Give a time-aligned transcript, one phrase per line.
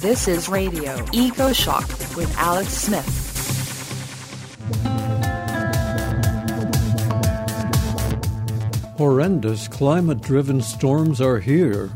[0.00, 1.86] This is Radio Eco Shock
[2.16, 3.04] with Alex Smith.
[8.96, 11.90] Horrendous climate driven storms are here.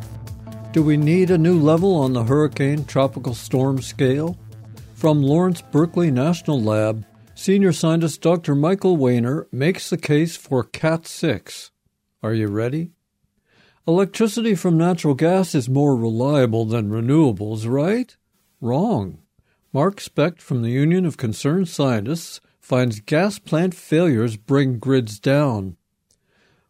[0.73, 4.37] Do we need a new level on the hurricane tropical storm scale?
[4.93, 8.55] From Lawrence Berkeley National Lab, senior scientist Dr.
[8.55, 11.71] Michael Wehner makes the case for Cat 6.
[12.23, 12.94] Are you ready?
[13.87, 18.17] Electricity from natural gas is more reliable than renewables, right?
[18.59, 19.19] Wrong.
[19.75, 25.77] Mark Specht from the Union of Concerned Scientists finds gas plant failures bring grids down.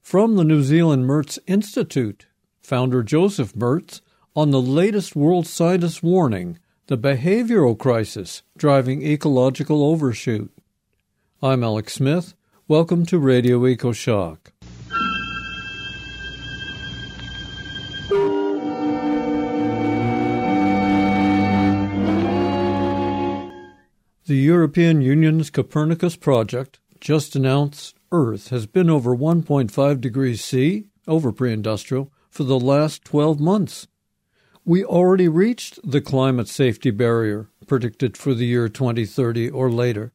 [0.02, 2.27] From the New Zealand Merz Institute,
[2.61, 4.02] founder Joseph Merz
[4.35, 10.51] on the latest World Scientist warning the behavioral crisis driving ecological overshoot.
[11.41, 12.35] I'm Alex Smith.
[12.66, 13.93] Welcome to Radio Eco
[24.27, 31.30] The European Union's Copernicus project just announced Earth has been over 1.5 degrees C, over
[31.30, 33.87] pre industrial, for the last 12 months.
[34.65, 40.15] We already reached the climate safety barrier predicted for the year 2030 or later.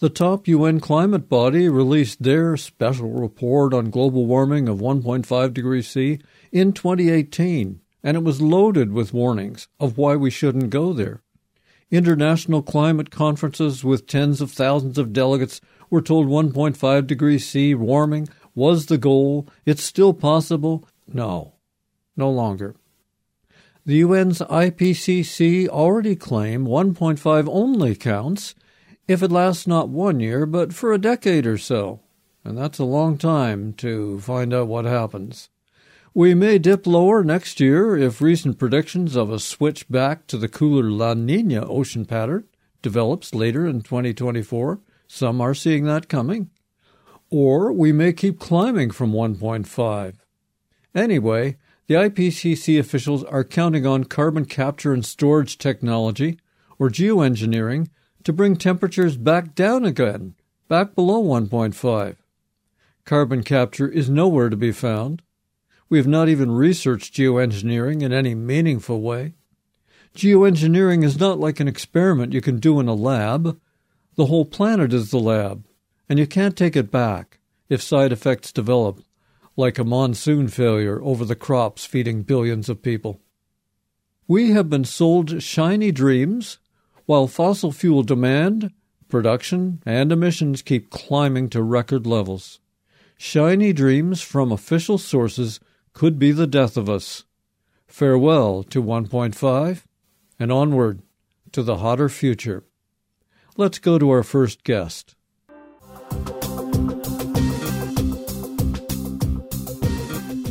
[0.00, 5.88] The top UN climate body released their special report on global warming of 1.5 degrees
[5.88, 6.18] C
[6.52, 11.23] in 2018, and it was loaded with warnings of why we shouldn't go there.
[11.90, 18.28] International climate conferences with tens of thousands of delegates were told 1.5 degrees C warming
[18.54, 19.48] was the goal.
[19.64, 20.88] It's still possible.
[21.06, 21.54] No,
[22.16, 22.74] no longer.
[23.86, 28.54] The UN's IPCC already claim 1.5 only counts
[29.06, 32.00] if it lasts not one year, but for a decade or so.
[32.44, 35.50] And that's a long time to find out what happens.
[36.16, 40.46] We may dip lower next year if recent predictions of a switch back to the
[40.46, 42.44] cooler La Nina ocean pattern
[42.82, 44.78] develops later in 2024.
[45.08, 46.50] Some are seeing that coming.
[47.30, 50.14] Or we may keep climbing from 1.5.
[50.94, 51.56] Anyway,
[51.88, 56.38] the IPCC officials are counting on carbon capture and storage technology,
[56.78, 57.88] or geoengineering,
[58.22, 60.36] to bring temperatures back down again,
[60.68, 62.14] back below 1.5.
[63.04, 65.23] Carbon capture is nowhere to be found.
[65.94, 69.34] We have not even researched geoengineering in any meaningful way.
[70.16, 73.60] Geoengineering is not like an experiment you can do in a lab.
[74.16, 75.68] The whole planet is the lab,
[76.08, 77.38] and you can't take it back
[77.68, 79.04] if side effects develop,
[79.56, 83.20] like a monsoon failure over the crops feeding billions of people.
[84.26, 86.58] We have been sold shiny dreams
[87.06, 88.72] while fossil fuel demand,
[89.08, 92.58] production, and emissions keep climbing to record levels.
[93.16, 95.60] Shiny dreams from official sources
[95.94, 97.24] could be the death of us.
[97.86, 99.84] Farewell to 1.5
[100.38, 101.00] and onward
[101.52, 102.64] to the hotter future.
[103.56, 105.14] Let's go to our first guest.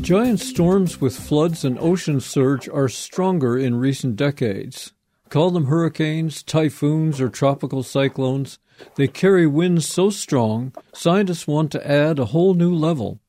[0.02, 4.92] Giant storms with floods and ocean surge are stronger in recent decades.
[5.30, 8.60] Call them hurricanes, typhoons, or tropical cyclones.
[8.96, 13.20] They carry winds so strong, scientists want to add a whole new level.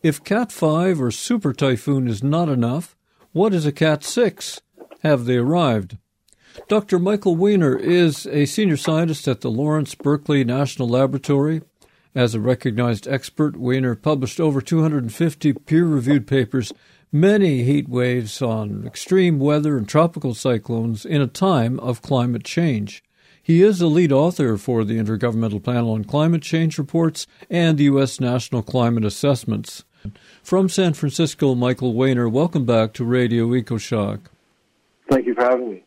[0.00, 2.94] If Cat 5 or Super Typhoon is not enough,
[3.32, 4.60] what is a Cat 6?
[5.02, 5.98] Have they arrived?
[6.68, 7.00] Dr.
[7.00, 11.62] Michael Wehner is a senior scientist at the Lawrence Berkeley National Laboratory.
[12.14, 16.72] As a recognized expert, Wehner published over 250 peer reviewed papers,
[17.10, 23.02] many heat waves on extreme weather and tropical cyclones in a time of climate change.
[23.42, 27.84] He is a lead author for the Intergovernmental Panel on Climate Change reports and the
[27.84, 28.20] U.S.
[28.20, 29.84] National Climate Assessments.
[30.42, 34.20] From San Francisco, Michael Wehner, welcome back to Radio EcoShock.
[35.10, 35.84] Thank you for having me.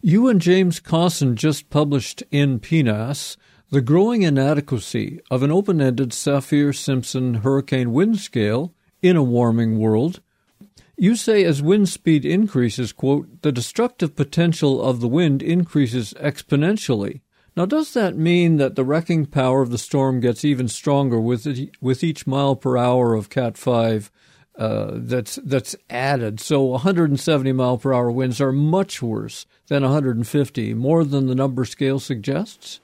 [0.00, 3.36] You and James Kossin just published in PNAS
[3.70, 9.78] The Growing Inadequacy of an Open Ended Saffir Simpson Hurricane Wind Scale in a Warming
[9.78, 10.20] World.
[10.96, 17.20] You say as wind speed increases, quote, the destructive potential of the wind increases exponentially.
[17.54, 21.46] Now, does that mean that the wrecking power of the storm gets even stronger with
[21.82, 24.10] with each mile per hour of Cat Five
[24.56, 26.40] uh, that's that's added?
[26.40, 31.66] So, 170 mile per hour winds are much worse than 150, more than the number
[31.66, 32.80] scale suggests.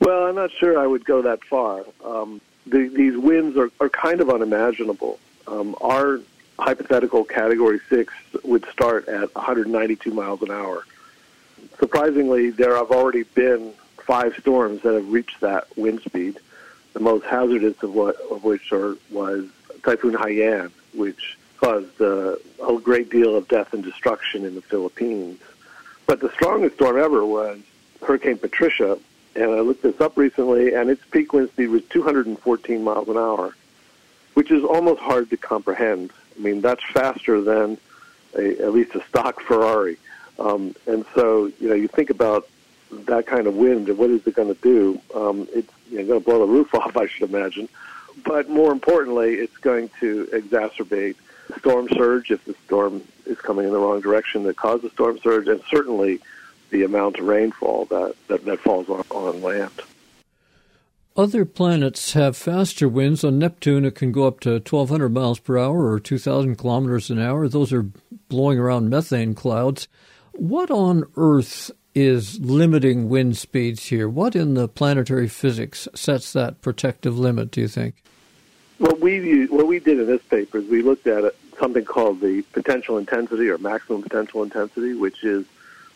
[0.00, 1.84] Well, I'm not sure I would go that far.
[2.04, 5.18] Um, the, these winds are, are kind of unimaginable.
[5.46, 6.20] Um, our
[6.58, 8.12] hypothetical Category Six
[8.42, 10.84] would start at 192 miles an hour
[11.78, 16.38] surprisingly, there have already been five storms that have reached that wind speed.
[16.94, 19.46] The most hazardous of what of which are, was
[19.82, 22.36] Typhoon Haiyan, which caused uh,
[22.66, 25.40] a great deal of death and destruction in the Philippines.
[26.06, 27.60] But the strongest storm ever was
[28.02, 28.98] Hurricane Patricia,
[29.36, 33.16] and I looked this up recently, and its peak wind speed was 214 miles an
[33.16, 33.54] hour,
[34.34, 36.12] which is almost hard to comprehend.
[36.36, 37.76] I mean, that's faster than
[38.36, 39.98] a, at least a stock Ferrari.
[40.38, 42.48] Um, and so, you know, you think about
[42.90, 45.00] that kind of wind and what is it going to do?
[45.14, 47.68] Um, it's you know, going to blow the roof off, I should imagine.
[48.24, 51.16] But more importantly, it's going to exacerbate
[51.58, 55.18] storm surge if the storm is coming in the wrong direction that causes the storm
[55.20, 56.20] surge, and certainly
[56.70, 59.72] the amount of rainfall that, that, that falls on, on land.
[61.16, 63.24] Other planets have faster winds.
[63.24, 67.18] On Neptune, it can go up to 1,200 miles per hour or 2,000 kilometers an
[67.18, 67.48] hour.
[67.48, 67.86] Those are
[68.28, 69.88] blowing around methane clouds.
[70.38, 74.08] What on Earth is limiting wind speeds here?
[74.08, 77.96] What in the planetary physics sets that protective limit, do you think?
[78.78, 82.42] What we, what we did in this paper is we looked at something called the
[82.52, 85.44] potential intensity or maximum potential intensity, which is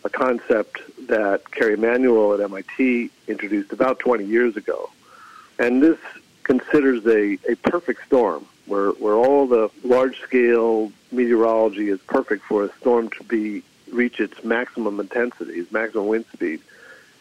[0.02, 4.90] a concept that Kerry Emanuel at MIT introduced about 20 years ago.
[5.60, 5.98] And this
[6.42, 12.64] considers a, a perfect storm where, where all the large scale meteorology is perfect for
[12.64, 13.62] a storm to be
[13.92, 16.60] reach its maximum intensity, its maximum wind speed,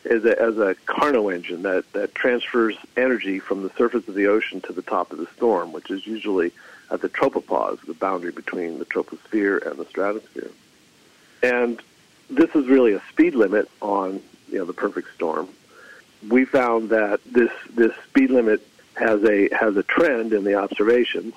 [0.10, 4.28] as a, as a Carnot engine that, that transfers energy from the surface of the
[4.28, 6.52] ocean to the top of the storm, which is usually
[6.90, 10.50] at the tropopause, the boundary between the troposphere and the stratosphere.
[11.44, 11.82] And
[12.30, 15.50] this is really a speed limit on you know the perfect storm.
[16.28, 18.66] We found that this this speed limit
[18.96, 21.34] has a has a trend in the observations,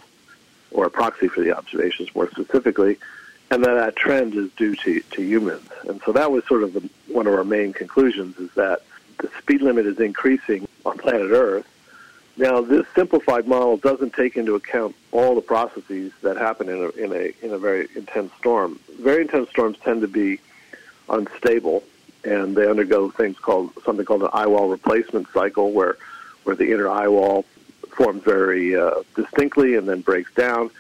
[0.70, 2.98] or a proxy for the observations more specifically,
[3.50, 5.68] and that that trend is due to, to humans.
[5.88, 8.82] And so that was sort of the, one of our main conclusions is that
[9.18, 11.66] the speed limit is increasing on planet Earth.
[12.36, 16.88] Now, this simplified model doesn't take into account all the processes that happen in a,
[17.04, 18.80] in a, in a very intense storm.
[19.00, 20.40] Very intense storms tend to be
[21.08, 21.84] unstable,
[22.24, 25.96] and they undergo things called something called an eye wall replacement cycle, where
[26.42, 27.44] where the inner eye wall
[27.96, 30.70] forms very uh, distinctly and then breaks down.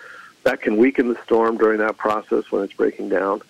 [0.44, 3.42] That can weaken the storm during that process when it's breaking down,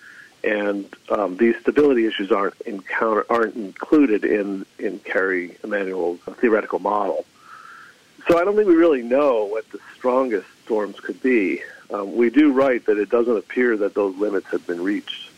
[0.43, 7.25] and um, these stability issues aren't encounter aren't included in in Kerry Emanuel's theoretical model.
[8.29, 11.63] So I don't think we really know what the strongest storms could be.
[11.91, 15.31] Um, we do write that it doesn't appear that those limits have been reached.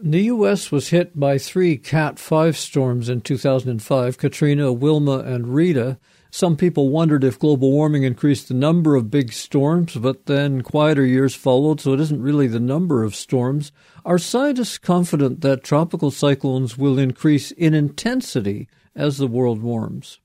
[0.00, 0.72] The U.S.
[0.72, 5.98] was hit by three Cat 5 storms in 2005 Katrina, Wilma, and Rita.
[6.34, 11.04] Some people wondered if global warming increased the number of big storms, but then quieter
[11.04, 13.70] years followed, so it isn't really the number of storms.
[14.06, 20.20] Are scientists confident that tropical cyclones will increase in intensity as the world warms?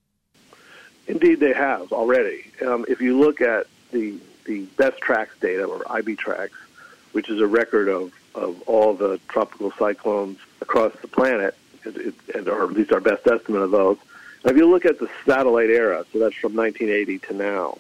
[1.08, 2.46] Indeed, they have already.
[2.66, 6.52] Um, if you look at the the best tracks data or IBTrACS,
[7.12, 11.54] which is a record of, of all the tropical cyclones across the planet,
[11.84, 13.98] it, it, or at least our best estimate of those,
[14.46, 17.78] if you look at the satellite era, so that's from 1980 to now,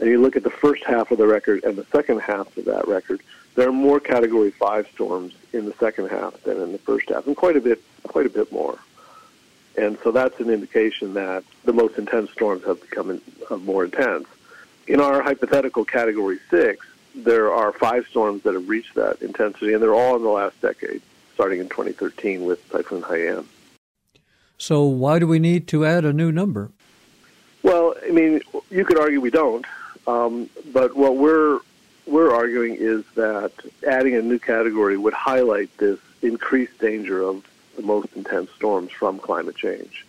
[0.00, 2.64] and you look at the first half of the record and the second half of
[2.64, 3.20] that record,
[3.54, 7.26] there are more Category Five storms in the second half than in the first half,
[7.26, 8.78] and quite a bit, quite a bit more.
[9.76, 14.26] And so that's an indication that the most intense storms have become uh, more intense.
[14.86, 19.82] In our hypothetical Category Six, there are five storms that have reached that intensity, and
[19.82, 21.02] they're all in the last decade,
[21.34, 23.44] starting in 2013 with Typhoon Haiyan.
[24.58, 26.70] So why do we need to add a new number?
[27.62, 29.64] Well, I mean, you could argue we don't,
[30.06, 31.60] um, but what we're
[32.06, 33.52] we're arguing is that
[33.86, 37.42] adding a new category would highlight this increased danger of
[37.76, 40.04] the most intense storms from climate change.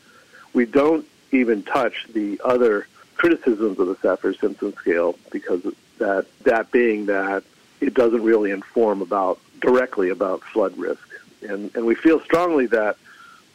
[0.53, 5.61] We don't even touch the other criticisms of the Saffir-Simpson scale because
[5.97, 7.43] that that being that
[7.79, 11.07] it doesn't really inform about directly about flood risk,
[11.41, 12.97] and and we feel strongly that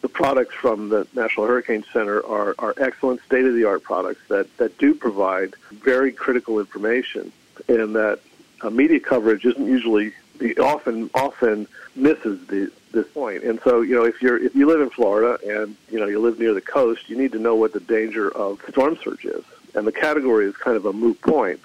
[0.01, 4.21] the products from the National Hurricane Center are, are excellent state of the art products
[4.29, 7.33] that, that do provide very critical information
[7.69, 8.21] and that
[8.63, 13.45] uh, media coverage isn't usually the often often misses the, this point.
[13.45, 16.19] And so, you know, if you're if you live in Florida and you know you
[16.19, 19.45] live near the coast, you need to know what the danger of storm surge is.
[19.75, 21.61] And the category is kind of a moot point.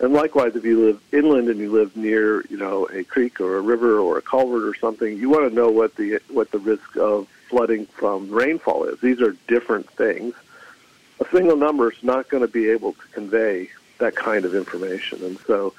[0.00, 3.56] And likewise, if you live inland and you live near, you know, a creek or
[3.56, 6.58] a river or a culvert or something, you want to know what the what the
[6.58, 9.00] risk of flooding from rainfall is.
[9.00, 10.34] These are different things.
[11.20, 15.24] A single number is not going to be able to convey that kind of information.
[15.24, 15.72] And so,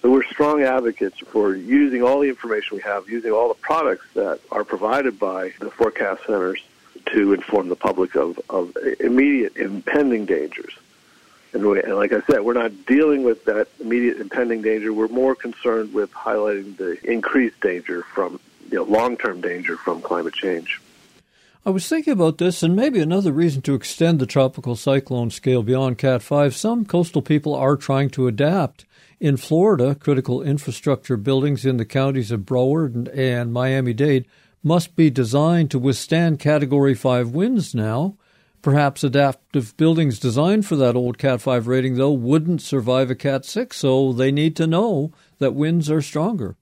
[0.00, 4.06] so we're strong advocates for using all the information we have, using all the products
[4.14, 6.62] that are provided by the forecast centers
[7.06, 10.72] to inform the public of, of immediate impending dangers.
[11.52, 14.92] And, we, and like I said, we're not dealing with that immediate impending danger.
[14.92, 18.38] We're more concerned with highlighting the increased danger from,
[18.70, 20.80] you know, long-term danger from climate change.
[21.66, 25.64] I was thinking about this, and maybe another reason to extend the tropical cyclone scale
[25.64, 26.54] beyond Cat 5.
[26.54, 28.84] Some coastal people are trying to adapt.
[29.18, 34.26] In Florida, critical infrastructure buildings in the counties of Broward and Miami Dade
[34.62, 38.16] must be designed to withstand Category 5 winds now.
[38.62, 43.44] Perhaps adaptive buildings designed for that old Cat 5 rating, though, wouldn't survive a Cat
[43.44, 46.56] 6, so they need to know that winds are stronger.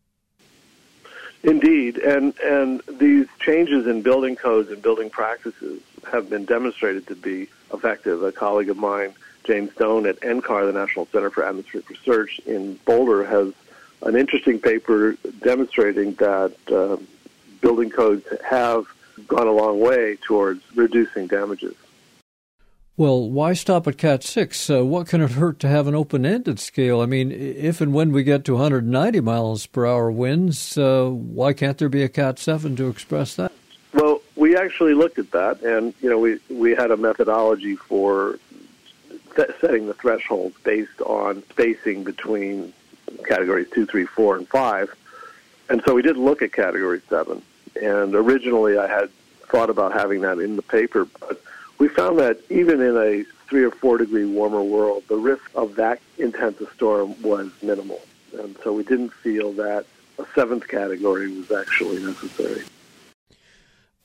[1.42, 7.14] Indeed, and and these changes in building codes and building practices have been demonstrated to
[7.14, 8.22] be effective.
[8.22, 9.14] A colleague of mine,
[9.44, 13.52] James Done at NCAR, the National Center for Atmospheric Research in Boulder, has
[14.02, 16.96] an interesting paper demonstrating that uh,
[17.60, 18.86] building codes have
[19.26, 21.74] gone a long way towards reducing damages.
[22.98, 24.70] Well, why stop at Cat 6?
[24.70, 27.02] Uh, what can it hurt to have an open ended scale?
[27.02, 31.52] I mean, if and when we get to 190 miles per hour winds, uh, why
[31.52, 33.52] can't there be a Cat 7 to express that?
[33.92, 38.38] Well, we actually looked at that, and you know, we we had a methodology for
[39.60, 42.72] setting the thresholds based on spacing between
[43.26, 44.94] categories two, three, four, and five,
[45.68, 47.42] and so we did look at category seven.
[47.80, 49.10] And originally, I had
[49.48, 51.42] thought about having that in the paper, but
[51.78, 55.76] we found that even in a three or four degree warmer world, the risk of
[55.76, 58.00] that intense storm was minimal.
[58.38, 59.86] And so we didn't feel that
[60.18, 62.62] a seventh category was actually necessary.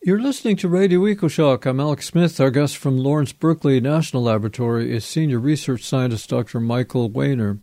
[0.03, 1.65] You're listening to Radio EcoShock.
[1.65, 2.39] I'm Alex Smith.
[2.39, 6.59] Our guest from Lawrence Berkeley National Laboratory is Senior Research Scientist Dr.
[6.59, 7.59] Michael Wehner.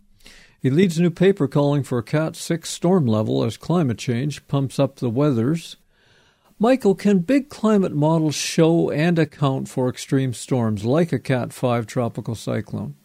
[0.61, 4.45] He leads a new paper calling for a Cat 6 storm level as climate change
[4.47, 5.77] pumps up the weathers
[6.61, 11.87] Michael, can big climate models show and account for extreme storms like a Cat 5
[11.87, 12.95] tropical cyclone?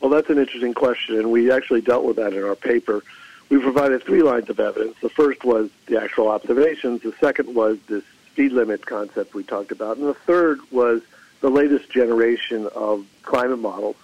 [0.00, 3.02] Well, that's an interesting question, and we actually dealt with that in our paper.
[3.48, 4.96] We provided three lines of evidence.
[5.00, 9.72] The first was the actual observations, the second was this speed limit concept we talked
[9.72, 11.00] about, and the third was
[11.40, 13.96] the latest generation of climate models.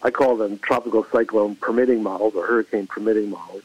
[0.00, 3.64] I call them tropical cyclone permitting models or hurricane permitting models.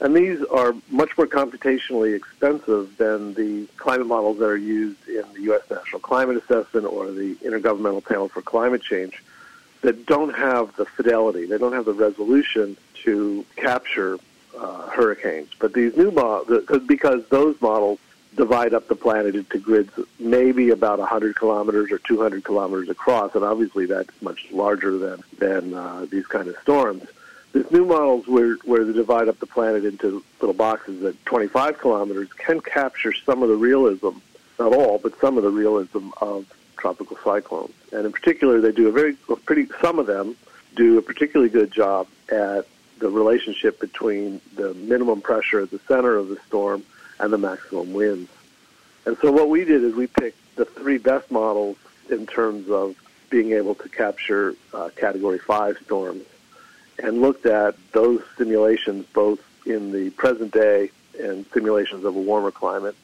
[0.00, 5.24] And these are much more computationally expensive than the climate models that are used in
[5.32, 5.62] the U.S.
[5.70, 9.22] National Climate Assessment or the Intergovernmental Panel for Climate Change
[9.80, 14.18] that don't have the fidelity, they don't have the resolution to capture
[14.58, 15.50] uh, hurricanes.
[15.58, 17.98] But these new models, because those models
[18.36, 23.44] divide up the planet into grids maybe about 100 kilometers or 200 kilometers across, and
[23.44, 27.04] obviously that's much larger than, than uh, these kind of storms
[27.56, 31.78] these new models where, where they divide up the planet into little boxes at 25
[31.78, 34.10] kilometers can capture some of the realism,
[34.58, 37.72] not all, but some of the realism of tropical cyclones.
[37.92, 39.14] And in particular, they do a very
[39.46, 40.36] pretty, some of them
[40.74, 42.66] do a particularly good job at
[42.98, 46.84] the relationship between the minimum pressure at the center of the storm
[47.18, 48.30] and the maximum winds.
[49.06, 51.78] And so what we did is we picked the three best models
[52.10, 52.96] in terms of
[53.30, 56.22] being able to capture uh, Category 5 storms
[57.02, 62.50] and looked at those simulations both in the present day and simulations of a warmer
[62.50, 62.94] climate.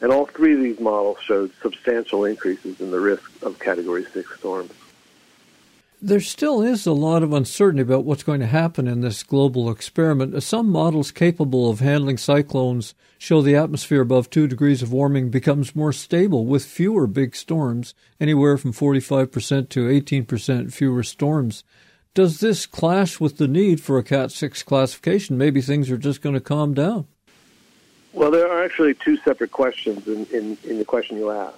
[0.00, 4.38] And all three of these models showed substantial increases in the risk of Category 6
[4.38, 4.72] storms.
[6.02, 9.70] There still is a lot of uncertainty about what's going to happen in this global
[9.70, 10.42] experiment.
[10.42, 15.76] Some models capable of handling cyclones show the atmosphere above 2 degrees of warming becomes
[15.76, 21.64] more stable with fewer big storms, anywhere from 45% to 18% fewer storms
[22.14, 25.38] does this clash with the need for a Cat 6 classification?
[25.38, 27.06] Maybe things are just going to calm down.
[28.12, 31.56] Well, there are actually two separate questions in, in, in the question you asked.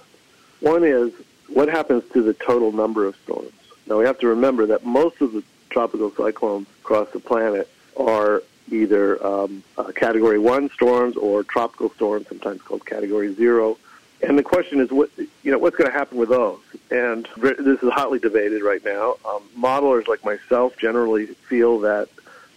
[0.59, 1.11] One is,
[1.47, 3.51] what happens to the total number of storms?
[3.87, 7.67] Now, we have to remember that most of the tropical cyclones across the planet
[7.97, 13.77] are either um, uh, Category 1 storms or tropical storms, sometimes called Category 0,
[14.27, 16.59] and the question is, what you know, what's going to happen with those?
[16.91, 19.15] And this is hotly debated right now.
[19.25, 22.09] Um, modelers like myself generally feel that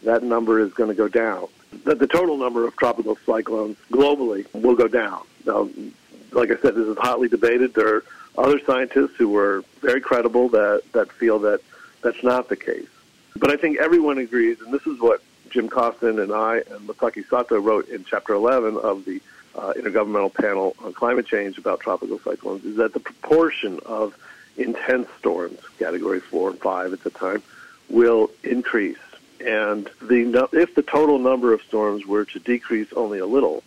[0.02, 1.48] that number is going to go down.
[1.84, 5.24] That the total number of tropical cyclones globally will go down.
[5.44, 5.68] Now,
[6.32, 7.74] like I said, this is hotly debated.
[7.74, 8.04] There are
[8.38, 11.60] other scientists who are very credible that that feel that
[12.02, 12.88] that's not the case.
[13.36, 17.24] But I think everyone agrees, and this is what Jim Kossin and I and Masaki
[17.26, 19.20] Satoh wrote in Chapter 11 of the
[19.56, 24.16] uh, Intergovernmental Panel on Climate Change about tropical cyclones is that the proportion of
[24.56, 27.42] intense storms, category four and five at the time,
[27.88, 28.98] will increase.
[29.40, 33.62] And the if the total number of storms were to decrease only a little,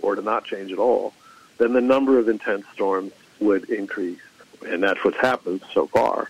[0.00, 1.12] or to not change at all,
[1.58, 4.20] then the number of intense storms would increase,
[4.66, 6.28] and that's what's happened so far.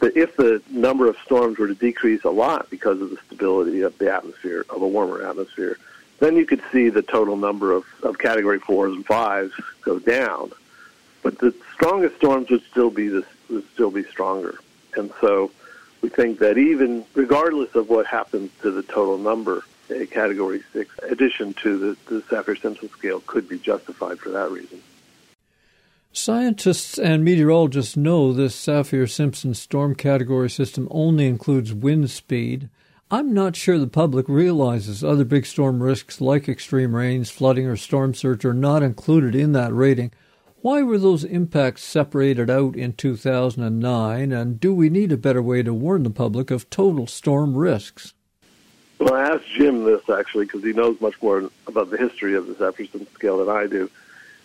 [0.00, 3.82] that if the number of storms were to decrease a lot because of the stability
[3.82, 5.78] of the atmosphere, of a warmer atmosphere,
[6.20, 10.52] then you could see the total number of, of category fours and fives go down.
[11.22, 14.58] But the strongest storms would still be this, would still be stronger.
[14.96, 15.50] And so
[16.02, 20.94] we think that even regardless of what happens to the total number, a category six
[21.02, 24.80] addition to the, the Saffir Simpson scale could be justified for that reason.
[26.12, 32.68] Scientists and meteorologists know this Saffir Simpson storm category system only includes wind speed.
[33.12, 37.76] I'm not sure the public realizes other big storm risks like extreme rains, flooding, or
[37.76, 40.12] storm surge are not included in that rating.
[40.60, 45.64] Why were those impacts separated out in 2009, and do we need a better way
[45.64, 48.14] to warn the public of total storm risks?
[49.00, 52.46] Well, I asked Jim this actually because he knows much more about the history of
[52.46, 53.90] the Saffir Simpson scale than I do.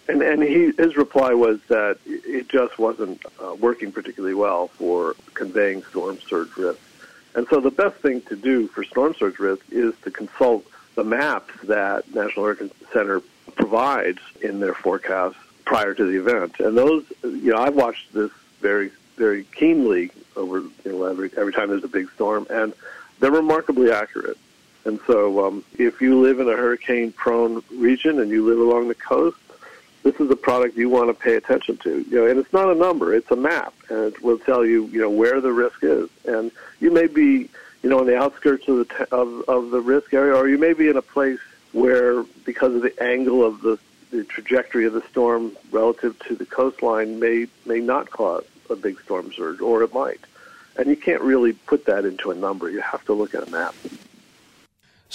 [0.08, 5.16] And and he his reply was that it just wasn't uh, working particularly well for
[5.36, 6.80] conveying storm surge risk.
[7.36, 10.66] And so the best thing to do for storm surge risk is to consult
[10.96, 13.22] the maps that National Hurricane Center
[13.56, 16.60] provides in their forecasts prior to the event.
[16.60, 21.54] And those, you know, I've watched this very very keenly over you know every every
[21.54, 22.74] time there's a big storm, and
[23.20, 24.38] they're remarkably accurate.
[24.86, 28.96] And so, um, if you live in a hurricane-prone region and you live along the
[28.96, 29.38] coast,
[30.06, 32.06] this is a product you want to pay attention to.
[32.08, 34.86] You know, and it's not a number; it's a map, and it will tell you,
[34.86, 36.10] you know, where the risk is.
[36.26, 37.50] And you may be,
[37.82, 40.60] you know, on the outskirts of the t- of, of the risk area, or you
[40.60, 41.40] may be in a place
[41.72, 43.80] where, because of the angle of the
[44.12, 49.02] the trajectory of the storm relative to the coastline, may may not cause a big
[49.02, 50.20] storm surge, or it might.
[50.78, 52.70] And you can't really put that into a number.
[52.70, 53.74] You have to look at a map.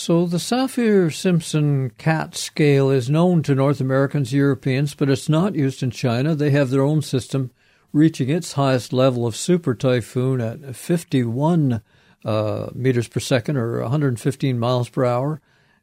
[0.00, 5.54] So the Saffir Simpson CAT scale is known to North Americans, Europeans, but it's not
[5.54, 6.35] used in China.
[6.35, 7.50] They have their own system,
[7.92, 11.83] reaching its highest level of super typhoon at 51
[12.25, 15.42] uh, meters per second or 115 miles per hour.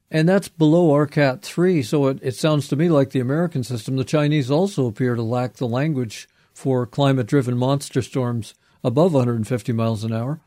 [0.10, 1.84] And that's below our Cat 3.
[1.84, 3.98] So it, it sounds to me like the American system.
[3.98, 9.74] The Chinese also appear to lack the language for climate driven monster storms above 150
[9.74, 10.42] miles an hour.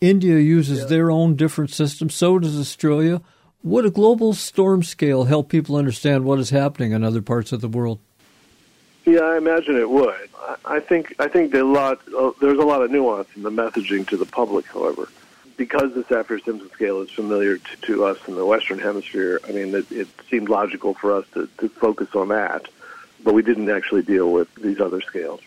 [0.00, 0.84] India uses yeah.
[0.86, 2.08] their own different system.
[2.08, 3.20] So does Australia.
[3.62, 7.60] Would a global storm scale help people understand what is happening in other parts of
[7.60, 7.98] the world?
[9.04, 10.30] Yeah, I imagine it would.
[10.64, 12.00] I think I think a lot.
[12.16, 14.66] Uh, there's a lot of nuance in the messaging to the public.
[14.66, 15.08] However,
[15.58, 19.52] because the Saffir Simpson scale is familiar to, to, us in the Western Hemisphere, I
[19.52, 22.66] mean, it, it seemed logical for us to, to focus on that,
[23.22, 25.40] but we didn't actually deal with these other scales.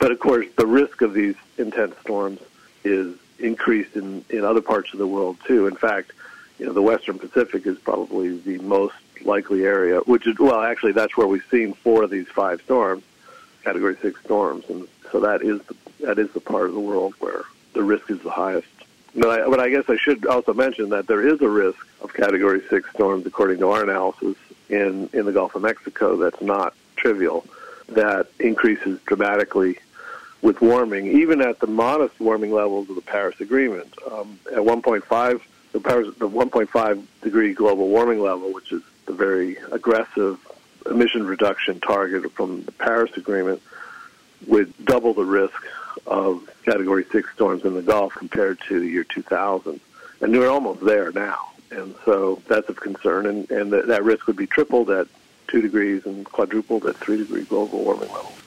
[0.00, 2.40] But of course, the risk of these intense storms
[2.82, 5.66] is increased in, in other parts of the world too.
[5.66, 6.12] In fact,
[6.58, 10.92] you know, the Western Pacific is probably the most likely area, which is, well, actually,
[10.92, 13.02] that's where we've seen four of these five storms,
[13.64, 14.64] Category 6 storms.
[14.68, 15.76] And so that is the,
[16.06, 18.68] that is the part of the world where the risk is the highest.
[19.14, 22.12] But I, but I guess I should also mention that there is a risk of
[22.14, 24.36] Category 6 storms, according to our analysis,
[24.68, 27.44] in, in the Gulf of Mexico that's not trivial,
[27.88, 29.78] that increases dramatically
[30.42, 33.94] with warming, even at the modest warming levels of the Paris Agreement.
[34.10, 35.40] Um, at 1.5,
[35.72, 40.38] the, Paris, the 1.5 degree global warming level, which is the very aggressive
[40.86, 43.60] emission reduction target from the Paris Agreement,
[44.46, 45.62] would double the risk
[46.06, 49.80] of Category 6 storms in the Gulf compared to the year 2000.
[50.22, 51.50] And we're almost there now.
[51.70, 53.26] And so that's of concern.
[53.26, 55.06] And, and that risk would be tripled at
[55.48, 58.39] 2 degrees and quadrupled at 3 degree global warming levels.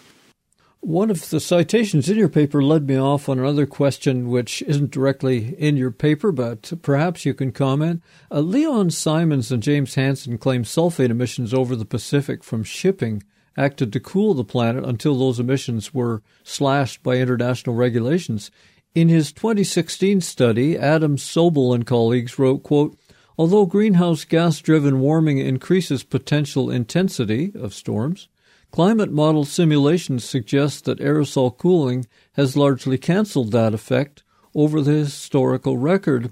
[0.86, 4.92] One of the citations in your paper led me off on another question which isn't
[4.92, 8.04] directly in your paper, but perhaps you can comment.
[8.30, 13.24] Uh, Leon Simons and James Hansen claim sulfate emissions over the Pacific from shipping
[13.56, 18.52] acted to cool the planet until those emissions were slashed by international regulations.
[18.94, 22.98] In his 2016 study, Adam Sobel and colleagues wrote, quote,
[23.38, 28.28] Although greenhouse gas driven warming increases potential intensity of storms,
[28.74, 34.24] Climate model simulations suggest that aerosol cooling has largely canceled that effect
[34.56, 36.32] over the historical record.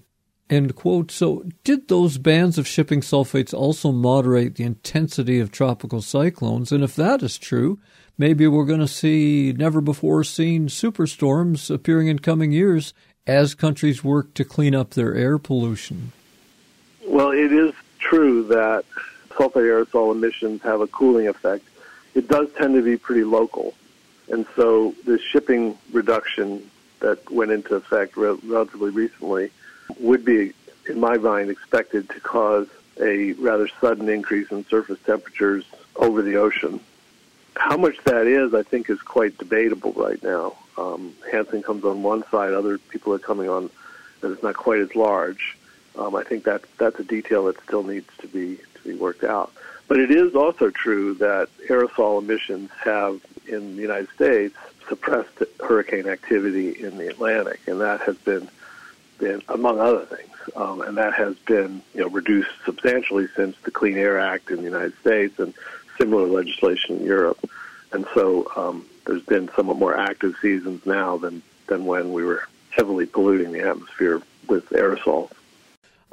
[0.49, 1.12] End quote.
[1.12, 6.71] So, did those bans of shipping sulfates also moderate the intensity of tropical cyclones?
[6.71, 7.77] And if that is true,
[8.17, 12.95] maybe we're going to see never before seen superstorms appearing in coming years
[13.27, 16.12] as countries work to clean up their air pollution.
[17.06, 18.84] Well, it is true that
[19.30, 21.65] sulfate aerosol emissions have a cooling effect
[22.15, 23.74] it does tend to be pretty local.
[24.30, 26.69] And so the shipping reduction
[27.00, 29.52] that went into effect re- relatively recently
[30.00, 30.54] would be,
[30.88, 32.67] in my mind, expected to cause
[33.02, 36.80] a rather sudden increase in surface temperatures over the ocean.
[37.56, 40.56] How much that is, I think, is quite debatable right now.
[40.78, 43.69] Um, Hansen comes on one side, other people are coming on
[44.21, 45.58] that it's not quite as large.
[45.97, 49.24] Um, I think that that's a detail that still needs to be to be worked
[49.24, 49.52] out.
[49.91, 54.56] But it is also true that aerosol emissions have in the United States
[54.88, 58.47] suppressed hurricane activity in the Atlantic, and that has been
[59.17, 63.71] been among other things, um, and that has been you know reduced substantially since the
[63.71, 65.54] Clean Air Act in the United States and
[65.97, 67.39] similar legislation in Europe.
[67.91, 72.47] And so um, there's been somewhat more active seasons now than than when we were
[72.69, 75.32] heavily polluting the atmosphere with aerosols.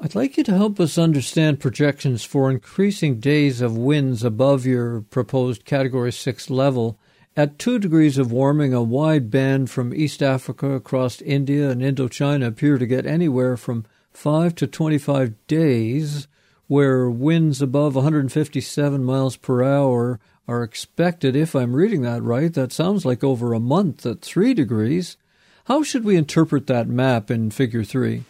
[0.00, 5.00] I'd like you to help us understand projections for increasing days of winds above your
[5.00, 6.96] proposed Category 6 level.
[7.36, 12.46] At 2 degrees of warming, a wide band from East Africa across India and Indochina
[12.46, 16.28] appear to get anywhere from 5 to 25 days
[16.68, 21.34] where winds above 157 miles per hour are expected.
[21.34, 25.16] If I'm reading that right, that sounds like over a month at 3 degrees.
[25.64, 28.22] How should we interpret that map in Figure 3?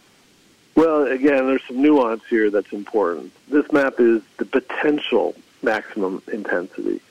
[0.79, 3.33] Well, again, there's some nuance here that's important.
[3.49, 7.01] This map is the potential maximum intensity.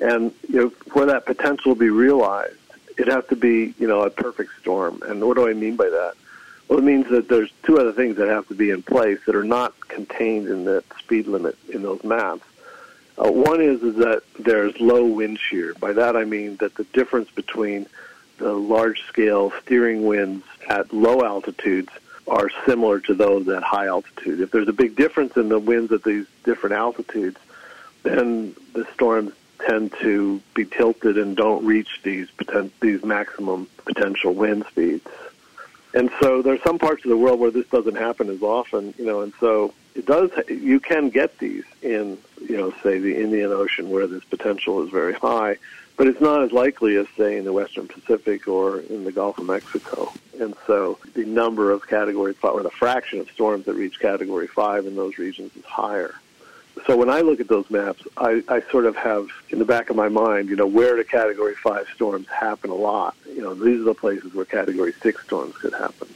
[0.00, 2.58] And, you know, for that potential to be realized,
[2.98, 5.00] it has to be, you know, a perfect storm.
[5.06, 6.12] And what do I mean by that?
[6.68, 9.34] Well, it means that there's two other things that have to be in place that
[9.34, 12.44] are not contained in the speed limit in those maps.
[13.16, 15.72] Uh, one is is that there's low wind shear.
[15.80, 17.86] By that I mean that the difference between
[18.36, 21.88] the large scale steering winds at low altitudes
[22.28, 24.40] are similar to those at high altitude.
[24.40, 27.38] If there's a big difference in the winds at these different altitudes,
[28.02, 29.32] then the storms
[29.66, 35.08] tend to be tilted and don't reach these poten- these maximum potential wind speeds.
[35.94, 39.06] And so there's some parts of the world where this doesn't happen as often, you
[39.06, 43.50] know, and so it does you can get these in, you know, say the Indian
[43.50, 45.56] Ocean where this potential is very high
[45.96, 49.38] but it's not as likely as, say, in the Western Pacific or in the Gulf
[49.38, 50.12] of Mexico.
[50.38, 54.46] And so the number of Category 5, or the fraction of storms that reach Category
[54.46, 56.14] 5 in those regions is higher.
[56.86, 59.88] So when I look at those maps, I, I sort of have in the back
[59.88, 63.16] of my mind, you know, where do Category 5 storms happen a lot?
[63.26, 66.08] You know, these are the places where Category 6 storms could happen.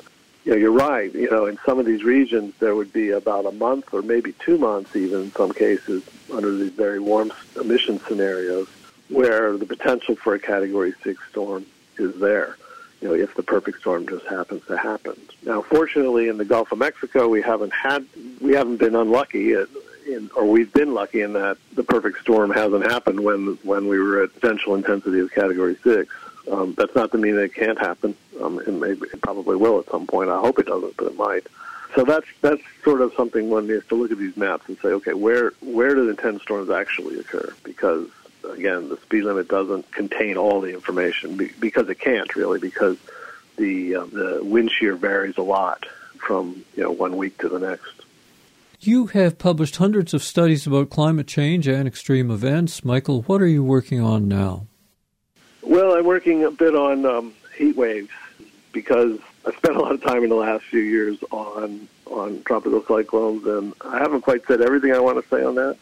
[0.45, 1.13] You know, you're right.
[1.15, 4.33] You know, in some of these regions, there would be about a month or maybe
[4.33, 8.69] two months even in some cases under these very warm emission scenarios
[9.11, 11.67] where the potential for a Category 6 storm
[11.99, 12.57] is there,
[13.01, 15.21] you know, if the perfect storm just happens to happen.
[15.45, 18.07] Now, fortunately, in the Gulf of Mexico, we haven't had,
[18.41, 22.85] we haven't been unlucky, in, or we've been lucky in that the perfect storm hasn't
[22.85, 26.15] happened when when we were at potential intensity of Category 6.
[26.51, 28.15] Um, that's not to mean that it can't happen.
[28.41, 30.31] Um, it, may, it probably will at some point.
[30.31, 31.47] I hope it doesn't, but it might.
[31.95, 34.89] So that's that's sort of something one needs to look at these maps and say,
[34.89, 37.53] okay, where where do the intense storms actually occur?
[37.65, 38.09] Because
[38.49, 42.97] again, the speed limit doesn't contain all the information because it can't really because
[43.57, 45.85] the uh, the wind shear varies a lot
[46.19, 47.93] from you know one week to the next.
[48.79, 52.85] You have published hundreds of studies about climate change and extreme events.
[52.85, 54.67] Michael, what are you working on now?
[55.61, 58.09] Well, I'm working a bit on um, heat waves
[58.73, 62.85] because I spent a lot of time in the last few years on on tropical
[62.85, 65.77] cyclones, and I haven't quite said everything I want to say on that.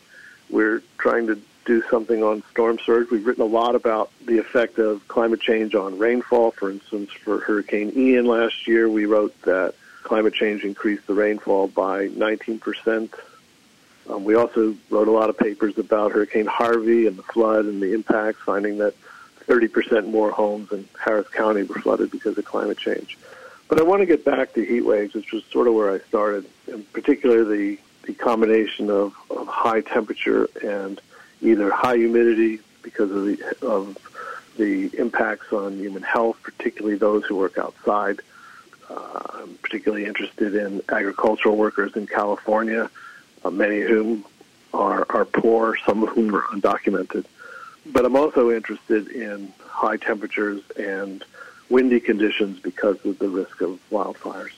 [0.51, 3.11] We're trying to do something on storm surge.
[3.11, 6.53] We've written a lot about the effect of climate change on rainfall.
[6.53, 11.69] For instance, for Hurricane Ian last year, we wrote that climate change increased the rainfall
[11.69, 13.11] by 19%.
[14.09, 17.83] Um, we also wrote a lot of papers about Hurricane Harvey and the flood and
[17.83, 18.95] the impacts, finding that
[19.49, 23.19] 30% more homes in Harris County were flooded because of climate change.
[23.69, 25.99] But I want to get back to heat waves, which was sort of where I
[26.01, 31.01] started, in particular the, the combination of, of high temperature and
[31.43, 33.99] either high humidity because of the of
[34.57, 38.21] the impacts on human health, particularly those who work outside.
[38.91, 42.91] Uh, I'm particularly interested in agricultural workers in California,
[43.45, 44.25] uh, many of whom
[44.75, 47.25] are, are poor, some of whom are undocumented.
[47.93, 51.25] But I'm also interested in high temperatures and
[51.71, 54.53] windy conditions because of the risk of wildfires.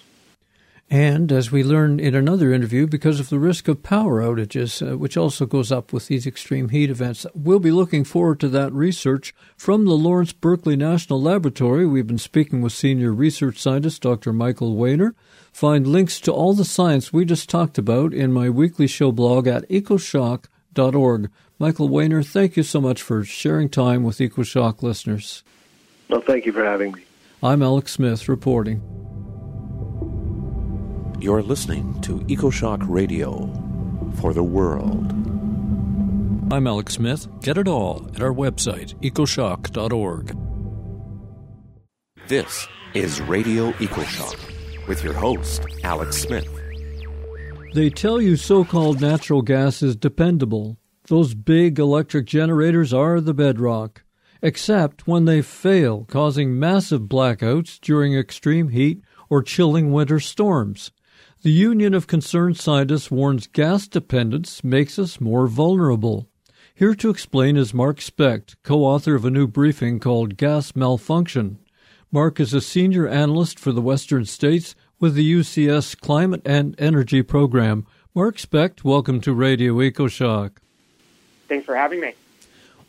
[0.93, 4.99] And as we learned in another interview, because of the risk of power outages, uh,
[4.99, 8.73] which also goes up with these extreme heat events, we'll be looking forward to that
[8.73, 11.87] research from the Lawrence Berkeley National Laboratory.
[11.87, 14.33] We've been speaking with senior research scientist Dr.
[14.33, 15.15] Michael Wehner.
[15.53, 19.47] Find links to all the science we just talked about in my weekly show blog
[19.47, 19.65] at
[20.75, 21.31] ecoshock.org.
[21.59, 25.43] Michael Wehner, thank you so much for sharing time with EcoShock listeners.
[26.09, 27.05] Well, thank you for having me.
[27.43, 28.83] I'm Alex Smith reporting.
[31.21, 33.51] You're listening to EcoShock Radio
[34.17, 35.13] for the world.
[36.53, 37.29] I'm Alex Smith.
[37.43, 40.37] Get it all at our website, ecoshock.org.
[42.27, 46.60] This is Radio EcoShock with your host, Alex Smith.
[47.73, 50.77] They tell you so called natural gas is dependable.
[51.07, 54.03] Those big electric generators are the bedrock,
[54.43, 60.91] except when they fail, causing massive blackouts during extreme heat or chilling winter storms.
[61.43, 66.29] The Union of Concerned Scientists warns gas dependence makes us more vulnerable.
[66.75, 71.61] Here to explain is Mark Specht, co author of a new briefing called Gas Malfunction.
[72.11, 77.23] Mark is a senior analyst for the Western States with the UCS Climate and Energy
[77.23, 77.87] Program.
[78.15, 80.59] Mark Specht, welcome to Radio EcoShock.
[81.49, 82.13] Thanks for having me.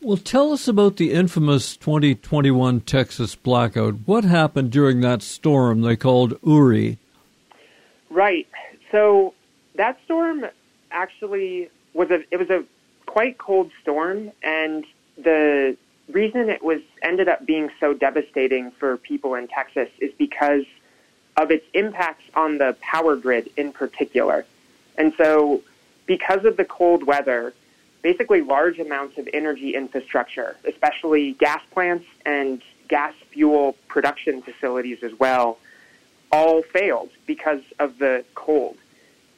[0.02, 3.94] Well, tell us about the infamous 2021 Texas blackout.
[4.04, 6.98] What happened during that storm they called Uri?
[8.10, 8.46] Right.
[8.90, 9.32] So
[9.76, 10.44] that storm
[10.90, 12.64] actually was a it was a
[13.06, 14.84] quite cold storm, and
[15.16, 15.76] the
[16.10, 20.64] reason it was ended up being so devastating for people in Texas is because
[21.36, 24.44] of its impacts on the power grid in particular.
[24.98, 25.62] And so,
[26.06, 27.54] because of the cold weather,
[28.02, 35.14] basically large amounts of energy infrastructure, especially gas plants and gas fuel production facilities as
[35.18, 35.58] well,
[36.30, 38.76] all failed because of the cold.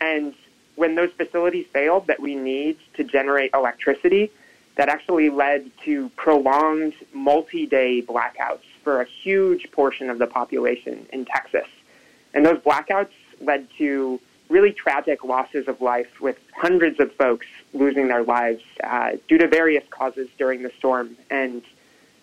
[0.01, 0.35] And
[0.77, 4.31] when those facilities failed that we need to generate electricity,
[4.77, 11.07] that actually led to prolonged multi day blackouts for a huge portion of the population
[11.13, 11.69] in Texas.
[12.35, 13.09] And those blackouts
[13.41, 14.21] led to
[14.51, 19.49] really tragic losses of life, with hundreds of folks losing their lives uh, due to
[19.49, 21.17] various causes during the storm.
[21.31, 21.63] And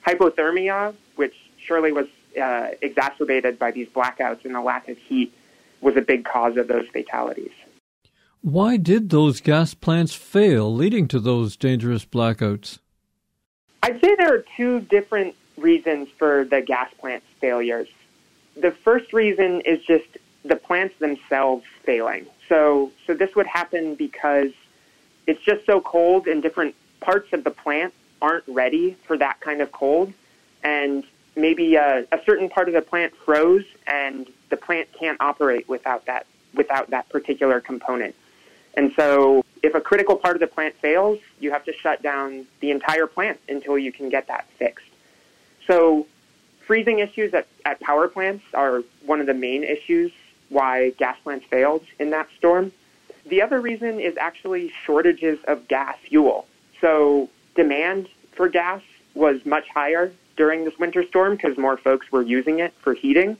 [0.05, 2.07] hypothermia, which surely was
[2.41, 5.33] uh, exacerbated by these blackouts and the lack of heat,
[5.81, 7.51] was a big cause of those fatalities.
[8.41, 12.79] Why did those gas plants fail, leading to those dangerous blackouts?
[13.83, 17.87] I'd say there are two different reasons for the gas plant failures.
[18.55, 22.25] The first reason is just the plants themselves failing.
[22.49, 24.51] So, so this would happen because
[25.27, 29.61] it's just so cold and different parts of the plant aren't ready for that kind
[29.61, 30.13] of cold.
[30.63, 31.03] And
[31.35, 36.05] maybe a, a certain part of the plant froze and the plant can't operate without
[36.05, 38.15] that, without that particular component.
[38.73, 42.45] And so if a critical part of the plant fails, you have to shut down
[42.59, 44.85] the entire plant until you can get that fixed.
[45.67, 46.07] So
[46.65, 50.11] freezing issues at, at power plants are one of the main issues
[50.49, 52.71] why gas plants failed in that storm.
[53.25, 56.45] The other reason is actually shortages of gas fuel.
[56.81, 58.81] So demand for gas
[59.13, 63.37] was much higher during this winter storm because more folks were using it for heating,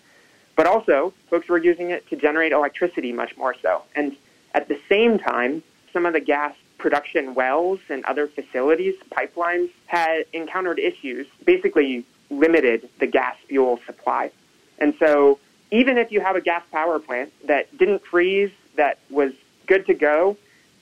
[0.56, 3.84] but also folks were using it to generate electricity much more so.
[3.96, 4.16] And
[4.54, 10.26] at the same time, some of the gas production wells and other facilities, pipelines, had
[10.34, 14.32] encountered issues, basically limited the gas fuel supply.
[14.80, 15.40] And so
[15.70, 19.34] even if you have a gas power plant that didn't freeze, that was
[19.68, 20.38] good to go,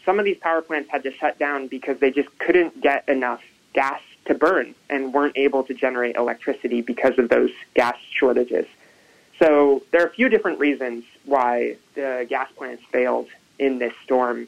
[0.06, 3.42] some of these power plants had to shut down because they just couldn't get enough
[3.74, 8.66] gas to burn and weren't able to generate electricity because of those gas shortages.
[9.40, 14.48] So there are a few different reasons why the gas plants failed in this storm,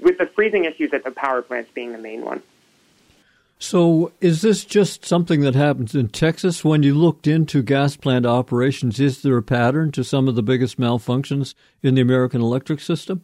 [0.00, 2.42] with the freezing issues at the power plants being the main one.
[3.62, 6.64] So, is this just something that happens in Texas?
[6.64, 10.42] When you looked into gas plant operations, is there a pattern to some of the
[10.42, 13.22] biggest malfunctions in the American electric system?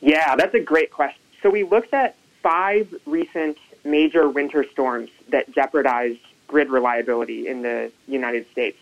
[0.00, 1.20] Yeah, that's a great question.
[1.42, 7.92] So, we looked at five recent major winter storms that jeopardized grid reliability in the
[8.08, 8.78] United States.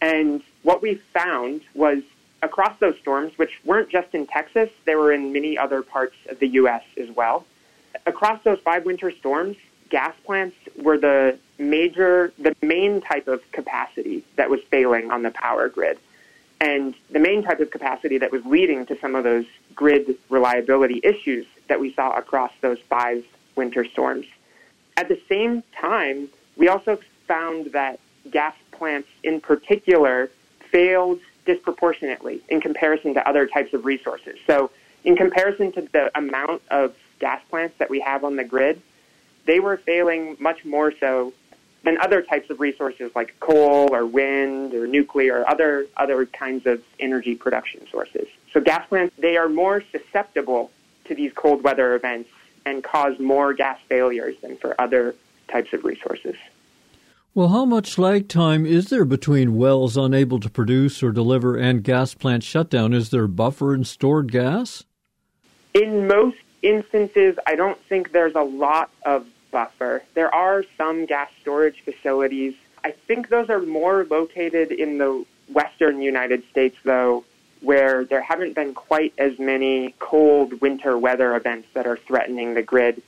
[0.00, 2.02] And what we found was
[2.42, 6.40] across those storms, which weren't just in Texas, they were in many other parts of
[6.40, 6.82] the U.S.
[6.96, 7.46] as well.
[8.04, 9.56] Across those five winter storms,
[9.90, 15.30] gas plants were the major, the main type of capacity that was failing on the
[15.30, 15.98] power grid.
[16.60, 21.00] And the main type of capacity that was leading to some of those grid reliability
[21.04, 23.24] issues that we saw across those five
[23.54, 24.26] winter storms.
[24.96, 26.98] At the same time, we also
[27.28, 30.30] found that gas plants in particular
[30.70, 34.36] failed disproportionately in comparison to other types of resources.
[34.46, 34.70] So,
[35.04, 38.82] in comparison to the amount of gas plants that we have on the grid,
[39.48, 41.32] they were failing much more so
[41.82, 46.66] than other types of resources like coal or wind or nuclear or other other kinds
[46.66, 48.28] of energy production sources.
[48.52, 50.70] So gas plants they are more susceptible
[51.06, 52.30] to these cold weather events
[52.66, 55.14] and cause more gas failures than for other
[55.48, 56.36] types of resources.
[57.34, 61.82] Well, how much lag time is there between wells unable to produce or deliver and
[61.82, 62.92] gas plant shutdown?
[62.92, 64.84] Is there buffer and stored gas?
[65.72, 70.02] In most instances, I don't think there's a lot of buffer.
[70.14, 72.54] There are some gas storage facilities.
[72.84, 77.24] I think those are more located in the western United States, though,
[77.60, 82.62] where there haven't been quite as many cold winter weather events that are threatening the
[82.62, 83.02] grid.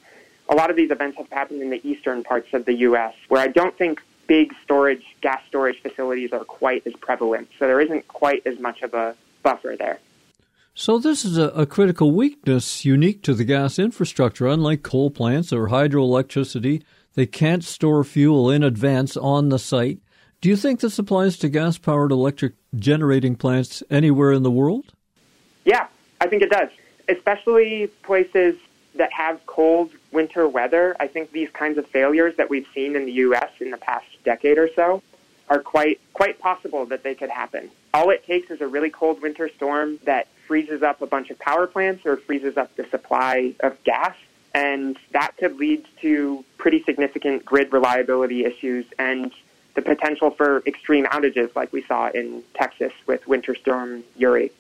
[0.49, 3.41] A lot of these events have happened in the eastern parts of the U.S., where
[3.41, 7.49] I don't think big storage, gas storage facilities are quite as prevalent.
[7.59, 10.01] So there isn't quite as much of a buffer there.
[10.81, 14.47] So this is a, a, critical weakness unique to the gas infrastructure.
[14.47, 19.99] Unlike coal plants or hydroelectricity, they can't store fuel in advance on the site.
[20.41, 24.95] Do you think this applies to gas-powered electric generating plants anywhere in the world?
[25.67, 25.87] Yeah,
[26.19, 26.71] I think it does.
[27.11, 28.57] Especially places
[28.95, 30.97] that have cold winter weather.
[30.99, 33.51] I think these kinds of failures that we've seen in the U.S.
[33.61, 35.03] in the past decade or so
[35.51, 37.71] are quite quite possible that they could happen.
[37.93, 41.39] All it takes is a really cold winter storm that freezes up a bunch of
[41.39, 44.17] power plants or freezes up the supply of gas,
[44.53, 49.33] and that could lead to pretty significant grid reliability issues and
[49.75, 54.51] the potential for extreme outages like we saw in Texas with Winter Storm Uri.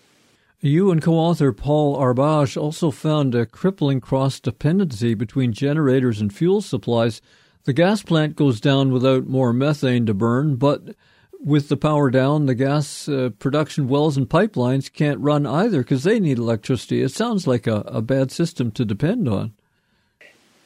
[0.61, 6.33] You and co author Paul Arbaje also found a crippling cross dependency between generators and
[6.33, 7.21] fuel supplies.
[7.65, 10.95] The gas plant goes down without more methane to burn, but
[11.43, 16.05] with the power down, the gas uh, production wells and pipelines can't run either because
[16.05, 17.03] they need electricity.
[17.03, 19.53] It sounds like a, a bad system to depend on.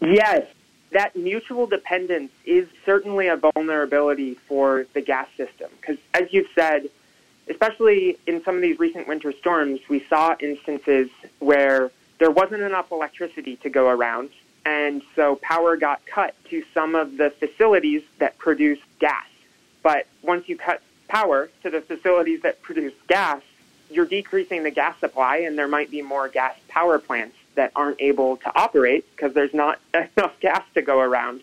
[0.01, 0.47] Yes,
[0.91, 6.89] that mutual dependence is certainly a vulnerability for the gas system because, as you've said,
[7.49, 11.09] especially in some of these recent winter storms, we saw instances
[11.39, 14.31] where there wasn't enough electricity to go around,
[14.65, 19.27] and so power got cut to some of the facilities that produce gas.
[19.85, 23.43] But once you cut power to the facilities that produce gas,
[23.91, 28.01] you're decreasing the gas supply, and there might be more gas power plants that aren't
[28.01, 31.43] able to operate because there's not enough gas to go around.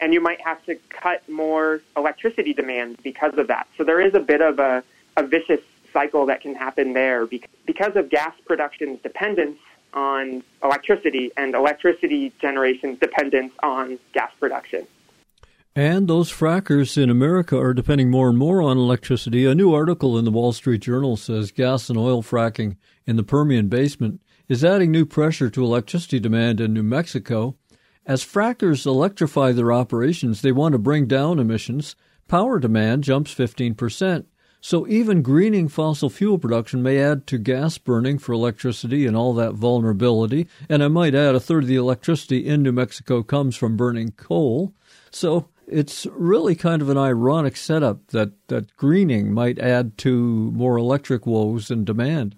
[0.00, 3.66] And you might have to cut more electricity demand because of that.
[3.76, 4.82] So there is a bit of a,
[5.18, 5.60] a vicious
[5.92, 9.58] cycle that can happen there because of gas production's dependence
[9.92, 14.86] on electricity and electricity generation's dependence on gas production.
[15.80, 19.46] And those frackers in America are depending more and more on electricity.
[19.46, 23.22] A new article in the Wall Street Journal says gas and oil fracking in the
[23.22, 27.56] Permian Basin is adding new pressure to electricity demand in New Mexico.
[28.04, 31.96] As frackers electrify their operations, they want to bring down emissions.
[32.28, 34.26] Power demand jumps 15%.
[34.60, 39.32] So even greening fossil fuel production may add to gas burning for electricity and all
[39.32, 40.46] that vulnerability.
[40.68, 44.10] And I might add a third of the electricity in New Mexico comes from burning
[44.10, 44.74] coal.
[45.10, 50.76] So it's really kind of an ironic setup that, that greening might add to more
[50.76, 52.36] electric woes and demand.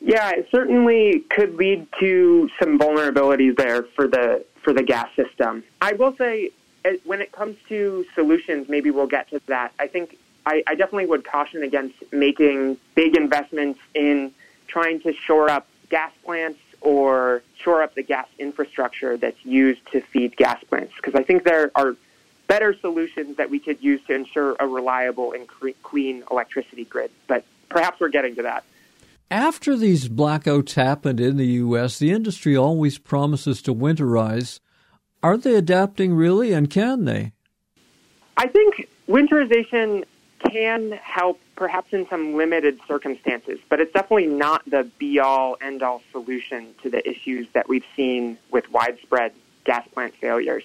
[0.00, 5.62] Yeah, it certainly could lead to some vulnerabilities there for the for the gas system.
[5.80, 6.50] I will say,
[6.84, 9.72] uh, when it comes to solutions, maybe we'll get to that.
[9.78, 14.32] I think I, I definitely would caution against making big investments in
[14.66, 20.00] trying to shore up gas plants or shore up the gas infrastructure that's used to
[20.00, 20.92] feed gas plants.
[20.96, 21.96] Because I think there are
[22.46, 25.48] better solutions that we could use to ensure a reliable and
[25.82, 27.10] clean electricity grid.
[27.26, 28.64] But perhaps we're getting to that.
[29.30, 34.60] After these blackouts happened in the U.S., the industry always promises to winterize.
[35.22, 37.32] Are they adapting really, and can they?
[38.36, 40.04] I think winterization
[40.38, 45.82] can help perhaps in some limited circumstances, but it's definitely not the be all end
[45.82, 49.32] all solution to the issues that we've seen with widespread
[49.64, 50.64] gas plant failures.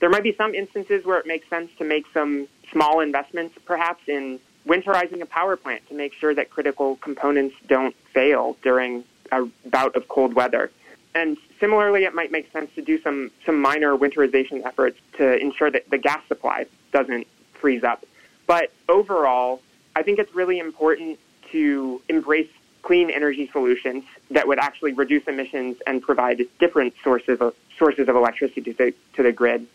[0.00, 4.02] There might be some instances where it makes sense to make some small investments, perhaps
[4.08, 9.46] in winterizing a power plant to make sure that critical components don't fail during a
[9.66, 10.70] bout of cold weather.
[11.14, 15.70] And similarly, it might make sense to do some, some minor winterization efforts to ensure
[15.70, 18.04] that the gas supply doesn't freeze up.
[18.46, 19.62] But overall,
[19.94, 21.18] I think it's really important
[21.52, 22.50] to embrace
[22.82, 28.14] clean energy solutions that would actually reduce emissions and provide different sources of, sources of
[28.14, 29.66] electricity to the, to the grid.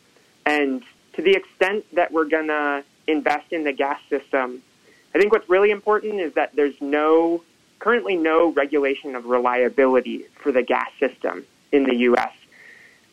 [0.45, 4.61] And to the extent that we're going to invest in the gas system,
[5.13, 7.43] I think what's really important is that there's no,
[7.79, 12.31] currently no regulation of reliability for the gas system in the U.S.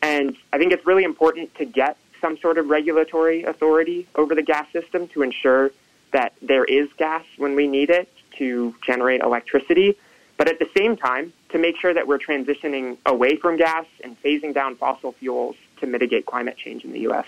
[0.01, 4.41] And I think it's really important to get some sort of regulatory authority over the
[4.41, 5.71] gas system to ensure
[6.11, 9.97] that there is gas when we need it to generate electricity,
[10.37, 14.21] but at the same time, to make sure that we're transitioning away from gas and
[14.23, 17.25] phasing down fossil fuels to mitigate climate change in the U.S.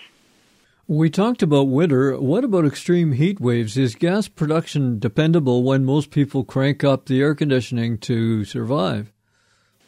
[0.88, 2.20] We talked about winter.
[2.20, 3.78] What about extreme heat waves?
[3.78, 9.12] Is gas production dependable when most people crank up the air conditioning to survive?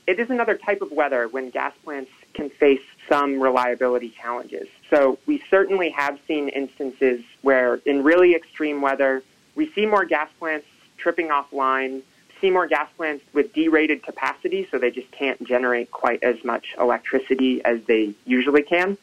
[0.07, 4.67] It is another type of weather when gas plants can face some reliability challenges.
[4.89, 9.23] So we certainly have seen instances where, in really extreme weather,
[9.55, 12.01] we see more gas plants tripping offline,
[12.43, 16.75] see more gas plants with derated capacity, so they just can't generate quite as much
[16.77, 18.97] electricity as they usually can.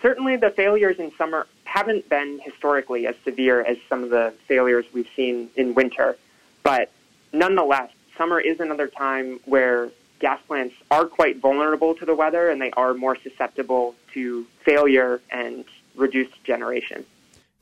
[0.00, 4.86] Certainly, the failures in summer haven't been historically as severe as some of the failures
[4.94, 6.16] we've seen in winter,
[6.62, 6.90] but
[7.34, 12.62] nonetheless, summer is another time where gas plants are quite vulnerable to the weather and
[12.62, 17.04] they are more susceptible to failure and reduced generation.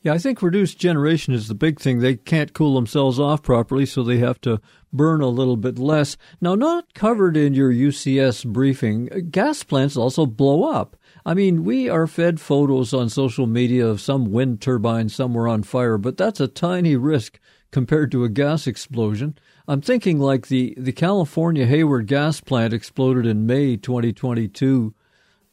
[0.04, 2.00] Yeah, I think reduced generation is the big thing.
[2.00, 4.60] They can't cool themselves off properly, so they have to
[4.92, 6.18] burn a little bit less.
[6.42, 10.98] Now, not covered in your UCS briefing, uh, gas plants also blow up.
[11.24, 15.62] I mean, we are fed photos on social media of some wind turbine somewhere on
[15.62, 17.40] fire, but that's a tiny risk
[17.72, 19.38] compared to a gas explosion.
[19.66, 24.94] I'm thinking like the, the California Hayward gas plant exploded in May 2022.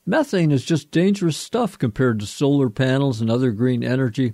[0.05, 4.33] Methane is just dangerous stuff compared to solar panels and other green energy.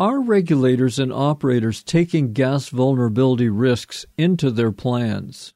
[0.00, 5.54] Are regulators and operators taking gas vulnerability risks into their plans?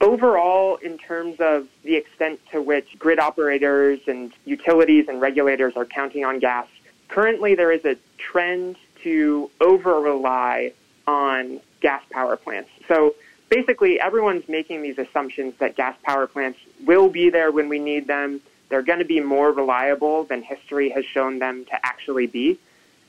[0.00, 5.84] Overall, in terms of the extent to which grid operators and utilities and regulators are
[5.84, 6.66] counting on gas,
[7.06, 8.74] currently there is a trend
[9.04, 10.72] to over rely
[11.06, 12.70] on gas power plants.
[12.88, 13.14] So
[13.48, 18.08] basically, everyone's making these assumptions that gas power plants will be there when we need
[18.08, 18.40] them.
[18.70, 22.58] They're going to be more reliable than history has shown them to actually be.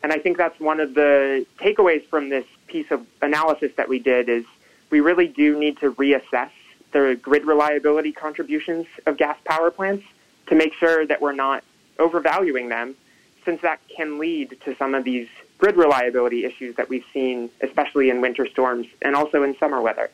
[0.07, 3.99] And I think that's one of the takeaways from this piece of analysis that we
[3.99, 4.45] did is
[4.89, 6.49] we really do need to reassess
[6.93, 10.05] the grid reliability contributions of gas power plants
[10.45, 11.61] to make sure that we're not
[11.99, 12.95] overvaluing them
[13.43, 15.27] since that can lead to some of these
[15.57, 20.09] grid reliability issues that we've seen, especially in winter storms and also in summer weather.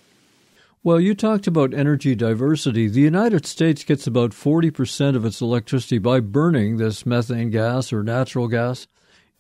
[0.82, 2.88] Well, you talked about energy diversity.
[2.88, 8.02] The United States gets about 40% of its electricity by burning this methane gas or
[8.02, 8.88] natural gas.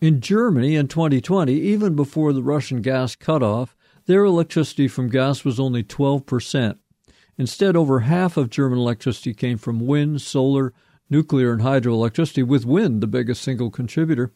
[0.04, 3.74] In Germany in 2020, even before the Russian gas cutoff,
[4.06, 6.78] their electricity from gas was only 12%.
[7.38, 10.74] Instead, over half of German electricity came from wind, solar,
[11.10, 14.34] nuclear, and hydroelectricity, with wind the biggest single contributor.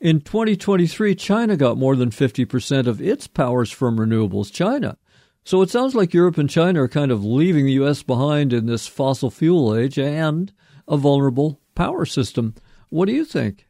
[0.00, 4.50] In 2023, China got more than 50% of its powers from renewables.
[4.50, 4.96] China.
[5.44, 8.02] So it sounds like Europe and China are kind of leaving the U.S.
[8.02, 10.50] behind in this fossil fuel age and
[10.88, 12.54] a vulnerable power system.
[12.88, 13.66] What do you think?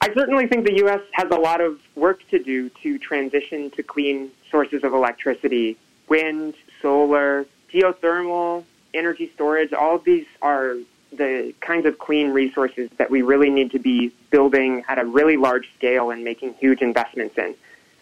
[0.00, 1.00] I certainly think the U.S.
[1.12, 5.76] has a lot of work to do to transition to clean sources of electricity.
[6.08, 10.76] Wind, solar, geothermal, energy storage, all of these are
[11.12, 15.36] the kinds of clean resources that we really need to be building at a really
[15.36, 17.54] large scale and making huge investments in.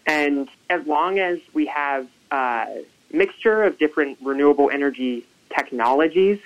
[0.05, 6.39] And as long as we have a mixture of different renewable energy technologies,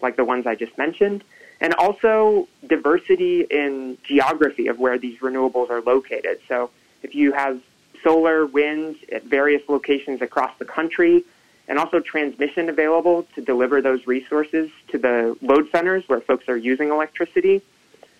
[0.00, 1.24] like the ones I just mentioned,
[1.64, 6.38] and also diversity in geography of where these renewables are located.
[6.46, 6.68] So
[7.02, 7.58] if you have
[8.02, 11.24] solar, wind at various locations across the country,
[11.66, 16.56] and also transmission available to deliver those resources to the load centers where folks are
[16.58, 17.62] using electricity.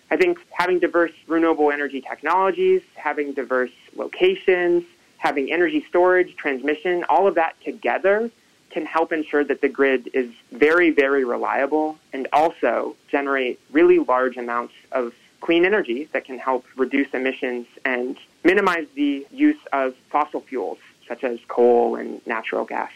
[0.09, 4.85] I think having diverse renewable energy technologies, having diverse locations,
[5.17, 8.31] having energy storage, transmission, all of that together
[8.75, 14.35] can help ensure that the grid is very, very reliable and also generate really large
[14.35, 20.41] amounts of clean energy that can help reduce emissions and minimize the use of fossil
[20.41, 22.91] fuels such as coal and natural gas.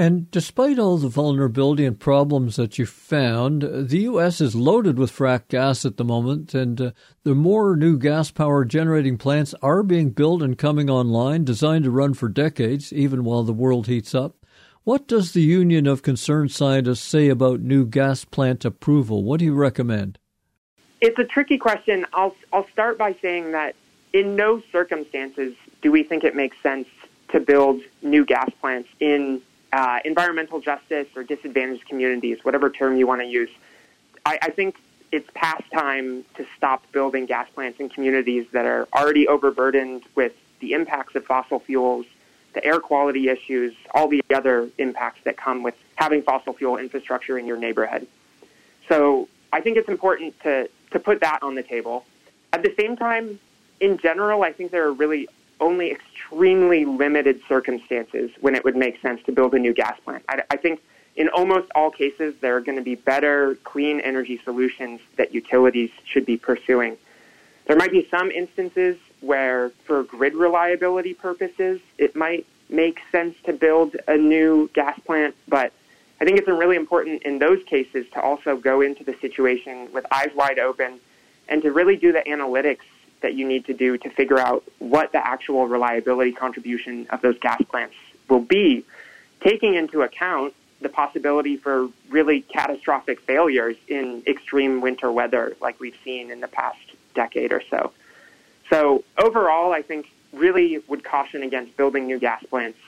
[0.00, 4.40] And despite all the vulnerability and problems that you found, the U.S.
[4.40, 6.90] is loaded with frack gas at the moment, and uh,
[7.22, 11.92] the more new gas power generating plants are being built and coming online, designed to
[11.92, 14.34] run for decades, even while the world heats up.
[14.84, 19.24] What does the Union of Concerned Scientists say about new gas plant approval?
[19.24, 20.18] What do you recommend?
[21.00, 22.04] It's a tricky question.
[22.12, 23.76] I'll, I'll start by saying that
[24.12, 26.86] in no circumstances do we think it makes sense
[27.30, 29.40] to build new gas plants in
[29.72, 33.50] uh, environmental justice or disadvantaged communities, whatever term you want to use.
[34.26, 34.76] I, I think
[35.12, 40.34] it's past time to stop building gas plants in communities that are already overburdened with
[40.60, 42.04] the impacts of fossil fuels,
[42.54, 47.38] the air quality issues, all the other impacts that come with having fossil fuel infrastructure
[47.38, 48.06] in your neighborhood.
[48.88, 52.04] So I think it's important to, to put that on the table.
[52.52, 53.38] At the same time,
[53.80, 55.28] in general, I think there are really
[55.60, 60.24] only extremely limited circumstances when it would make sense to build a new gas plant.
[60.28, 60.80] I, I think
[61.16, 65.90] in almost all cases, there are going to be better clean energy solutions that utilities
[66.04, 66.96] should be pursuing.
[67.66, 73.52] There might be some instances where, for grid reliability purposes, it might make sense to
[73.52, 75.72] build a new gas plant, but
[76.20, 80.06] I think it's really important in those cases to also go into the situation with
[80.12, 81.00] eyes wide open
[81.48, 82.84] and to really do the analytics
[83.20, 87.38] that you need to do to figure out what the actual reliability contribution of those
[87.38, 87.94] gas plants
[88.28, 88.84] will be,
[89.40, 95.96] taking into account the possibility for really catastrophic failures in extreme winter weather like we've
[96.04, 96.78] seen in the past
[97.14, 97.92] decade or so.
[98.70, 102.78] So overall, I think really would caution against building new gas plants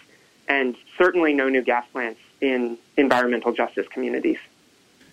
[0.49, 4.39] and certainly no new gas plants in environmental justice communities.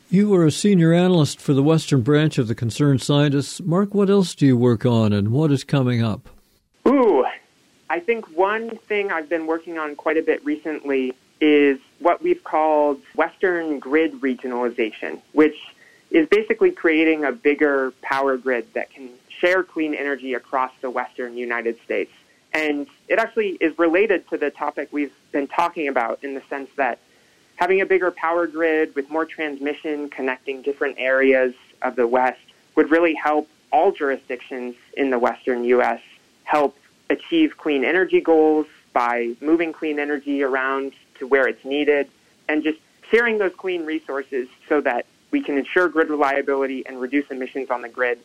[0.10, 3.62] You are a senior analyst for the Western branch of the Concerned Scientists.
[3.62, 6.30] Mark, what else do you work on and what is coming up?
[6.88, 7.26] Ooh,
[7.90, 12.44] I think one thing I've been working on quite a bit recently is what we've
[12.44, 15.56] called Western grid regionalization, which
[16.12, 19.10] is basically creating a bigger power grid that can
[19.44, 22.12] share clean energy across the Western United States.
[22.54, 26.70] And it actually is related to the topic we've been talking about in the sense
[26.78, 27.00] that
[27.58, 32.40] having a bigger power grid with more transmission connecting different areas of the West
[32.76, 36.02] would really help all jurisdictions in the Western U.S.
[36.46, 36.78] help
[37.10, 42.08] achieve clean energy goals by moving clean energy around to where it's needed
[42.48, 42.80] and just
[43.12, 47.82] sharing those clean resources so that we can ensure grid reliability and reduce emissions on
[47.82, 48.20] the grid,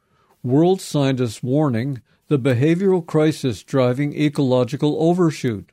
[0.45, 5.73] World Scientists Warning the Behavioral Crisis Driving Ecological Overshoot.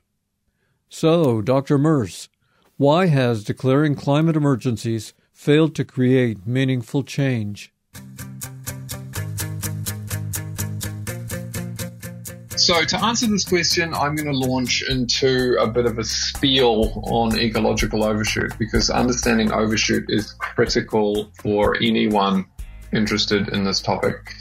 [0.88, 1.76] So, Dr.
[1.76, 2.30] Merz,
[2.78, 7.70] why has declaring climate emergencies failed to create meaningful change?
[12.56, 17.02] So, to answer this question, I'm going to launch into a bit of a spiel
[17.04, 22.46] on ecological overshoot because understanding overshoot is critical for anyone
[22.92, 24.34] interested in this topic.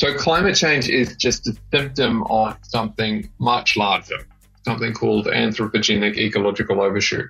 [0.00, 4.26] So, climate change is just a symptom of something much larger
[4.64, 7.26] something called anthropogenic ecological overshoot.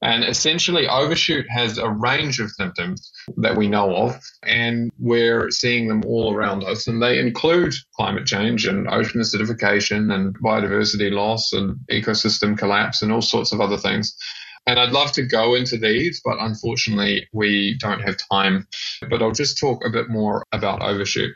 [0.00, 5.88] And essentially, overshoot has a range of symptoms that we know of, and we're seeing
[5.88, 6.86] them all around us.
[6.86, 13.10] And they include climate change and ocean acidification and biodiversity loss and ecosystem collapse and
[13.10, 14.16] all sorts of other things.
[14.66, 18.66] And I'd love to go into these, but unfortunately, we don't have time.
[19.10, 21.32] But I'll just talk a bit more about overshoot.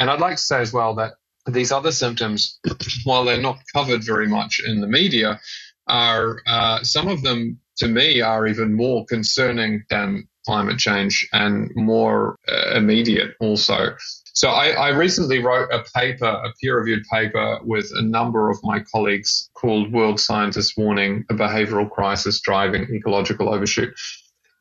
[0.00, 1.12] And I'd like to say as well that
[1.46, 2.58] these other symptoms,
[3.04, 5.38] while they're not covered very much in the media,
[5.86, 11.70] are uh, some of them to me are even more concerning than climate change and
[11.76, 13.94] more uh, immediate also.
[14.32, 18.80] So I, I, recently wrote a paper, a peer-reviewed paper with a number of my
[18.80, 23.92] colleagues called World Scientists Warning a Behavioral Crisis Driving Ecological Overshoot.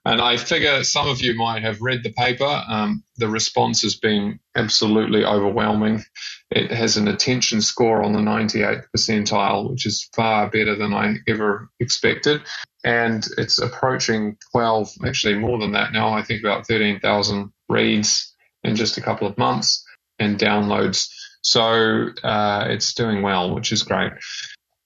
[0.05, 2.63] And I figure some of you might have read the paper.
[2.67, 6.03] Um, the response has been absolutely overwhelming.
[6.51, 11.15] It has an attention score on the 98th percentile, which is far better than I
[11.27, 12.41] ever expected.
[12.83, 16.13] And it's approaching 12, actually more than that now.
[16.13, 18.33] I think about 13,000 reads
[18.63, 19.85] in just a couple of months
[20.17, 21.09] and downloads.
[21.41, 24.13] So uh, it's doing well, which is great.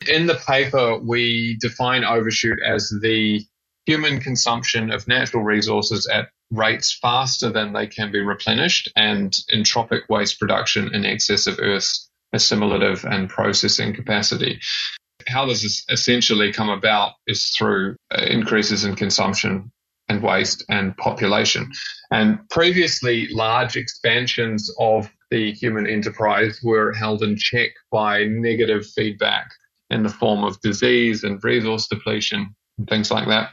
[0.07, 3.45] In the paper, we define overshoot as the
[3.86, 10.01] human consumption of natural resources at rates faster than they can be replenished and entropic
[10.09, 14.59] waste production in excess of Earth's assimilative and processing capacity.
[15.27, 19.71] How this has essentially come about is through uh, increases in consumption
[20.09, 21.71] and waste and population.
[22.11, 29.49] And previously, large expansions of the human enterprise were held in check by negative feedback
[29.89, 33.51] in the form of disease and resource depletion and things like that.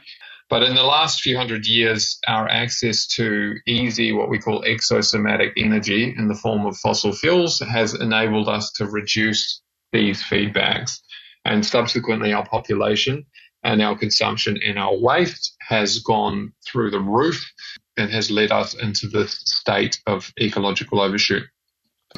[0.51, 5.53] But in the last few hundred years, our access to easy, what we call exosomatic
[5.55, 9.61] energy in the form of fossil fuels has enabled us to reduce
[9.93, 10.99] these feedbacks.
[11.45, 13.25] And subsequently, our population
[13.63, 17.49] and our consumption and our waste has gone through the roof
[17.95, 21.43] and has led us into this state of ecological overshoot.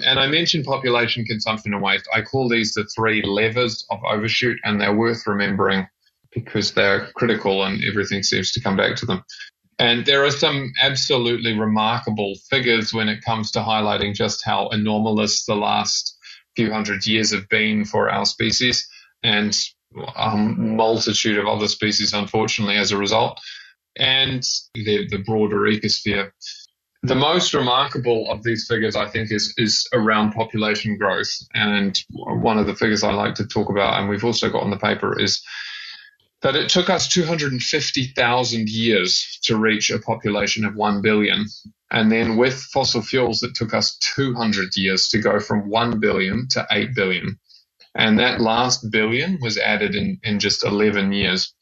[0.04, 2.10] And I mentioned population, consumption, and waste.
[2.12, 5.88] I call these the three levers of overshoot, and they're worth remembering
[6.34, 9.24] because they're critical and everything seems to come back to them.
[9.80, 15.46] And there are some absolutely remarkable figures when it comes to highlighting just how anomalous
[15.46, 16.18] the last
[16.56, 18.88] few hundred years have been for our species
[19.24, 19.58] and
[19.96, 23.40] a um, multitude of other species, unfortunately, as a result,
[23.96, 26.32] and the, the broader ecosphere.
[27.04, 31.32] The most remarkable of these figures, I think, is, is around population growth.
[31.54, 34.72] And one of the figures I like to talk about, and we've also got on
[34.72, 35.44] the paper, is
[36.44, 41.46] that it took us 250,000 years to reach a population of 1 billion.
[41.90, 46.48] And then with fossil fuels, it took us 200 years to go from 1 billion
[46.50, 47.40] to 8 billion.
[47.96, 51.54] And that last billion was added in, in just 11 years.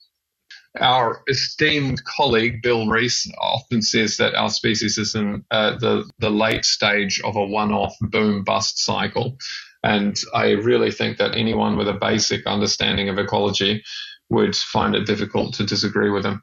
[0.80, 6.32] Our esteemed colleague Bill Rees often says that our species is in uh, the, the
[6.32, 9.38] late stage of a one off boom bust cycle.
[9.84, 13.84] And I really think that anyone with a basic understanding of ecology
[14.32, 16.42] would find it difficult to disagree with him.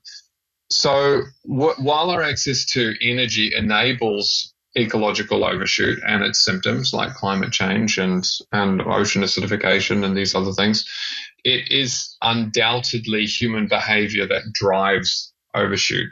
[0.70, 7.50] So wh- while our access to energy enables ecological overshoot and its symptoms like climate
[7.50, 10.86] change and, and ocean acidification and these other things,
[11.44, 16.08] it is undoubtedly human behavior that drives overshoot.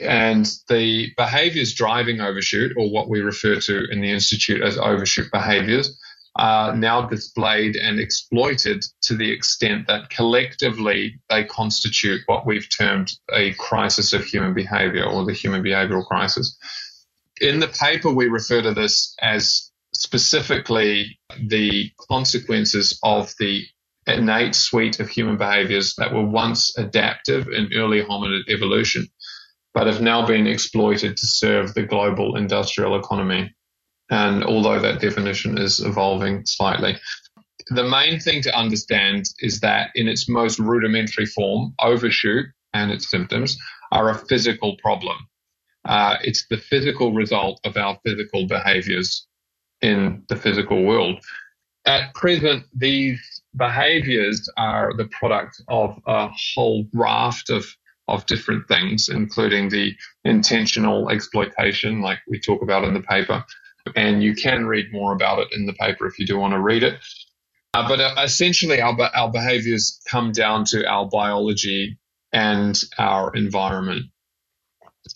[0.00, 5.30] And the behaviors driving overshoot, or what we refer to in the Institute as overshoot
[5.32, 5.96] behaviors,
[6.36, 13.10] are now displayed and exploited to the extent that collectively they constitute what we've termed
[13.32, 16.56] a crisis of human behavior or the human behavioral crisis.
[17.40, 21.18] In the paper, we refer to this as specifically
[21.48, 23.64] the consequences of the
[24.06, 29.08] innate suite of human behaviors that were once adaptive in early hominid evolution,
[29.74, 33.54] but have now been exploited to serve the global industrial economy.
[34.10, 36.96] And although that definition is evolving slightly,
[37.70, 43.10] the main thing to understand is that in its most rudimentary form, overshoot and its
[43.10, 43.58] symptoms
[43.92, 45.16] are a physical problem.
[45.84, 49.26] Uh, it's the physical result of our physical behaviors
[49.80, 51.22] in the physical world.
[51.86, 53.20] At present, these
[53.56, 57.64] behaviors are the product of a whole raft of,
[58.08, 59.94] of different things, including the
[60.24, 63.44] intentional exploitation, like we talk about in the paper,
[63.96, 66.60] and you can read more about it in the paper if you do want to
[66.60, 66.98] read it.
[67.74, 71.98] Uh, but uh, essentially, our, our behaviors come down to our biology
[72.32, 74.06] and our environment.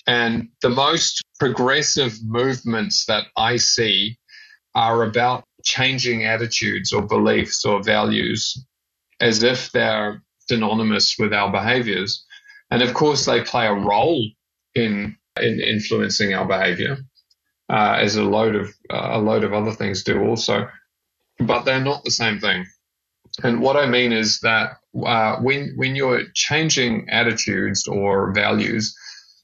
[0.06, 4.18] And the most progressive movements that I see
[4.74, 8.64] are about changing attitudes or beliefs or values
[9.20, 12.24] as if they're synonymous with our behaviors.
[12.70, 14.26] And of course, they play a role
[14.74, 16.98] in, in influencing our behavior
[17.68, 20.68] uh, as a load of uh, a load of other things do also,
[21.38, 22.66] but they're not the same thing.
[23.42, 28.94] And what I mean is that uh, when when you're changing attitudes or values,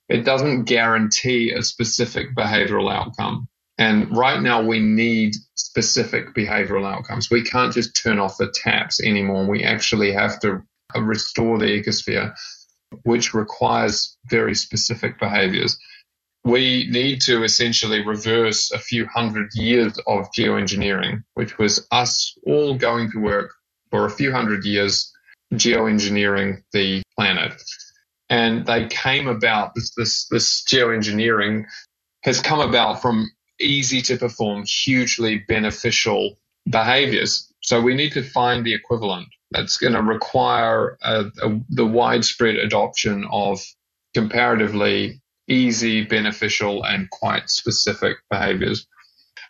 [0.08, 3.48] it doesn't guarantee a specific behavioral outcome.
[3.78, 7.30] And right now, we need specific behavioral outcomes.
[7.30, 9.46] We can't just turn off the taps anymore.
[9.46, 10.62] We actually have to
[10.96, 12.34] restore the ecosphere,
[13.04, 15.78] which requires very specific behaviors
[16.44, 22.74] we need to essentially reverse a few hundred years of geoengineering, which was us all
[22.74, 23.52] going to work
[23.90, 25.12] for a few hundred years
[25.54, 27.60] geoengineering the planet.
[28.30, 31.64] And they came about this this this geoengineering
[32.22, 33.30] has come about from
[33.60, 37.52] easy to perform, hugely beneficial behaviors.
[37.62, 39.28] So we need to find the equivalent.
[39.50, 43.60] That's going to require a, a, the widespread adoption of
[44.14, 48.86] comparatively easy, beneficial, and quite specific behaviors.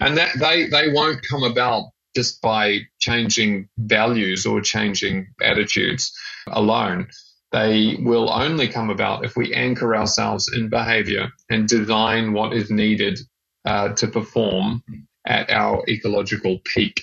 [0.01, 7.09] And that they, they won't come about just by changing values or changing attitudes alone.
[7.53, 12.71] They will only come about if we anchor ourselves in behavior and design what is
[12.71, 13.19] needed
[13.65, 14.83] uh, to perform
[15.27, 17.03] at our ecological peak.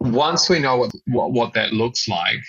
[0.00, 2.40] Once we know what, what, what that looks like,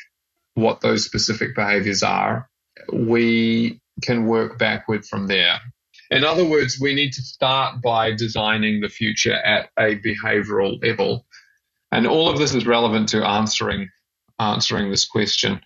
[0.53, 2.49] what those specific behaviors are,
[2.93, 5.60] we can work backward from there.
[6.12, 11.26] In other words, we need to start by designing the future at a behavioral level.
[11.91, 13.89] And all of this is relevant to answering
[14.39, 15.62] answering this question.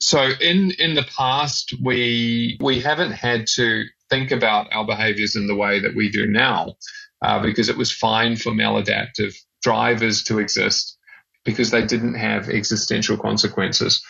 [0.00, 5.46] So in in the past we we haven't had to think about our behaviors in
[5.46, 6.74] the way that we do now
[7.22, 10.98] uh, because it was fine for maladaptive drivers to exist
[11.44, 14.02] because they didn't have existential consequences.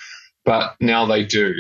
[0.45, 1.53] But now they do.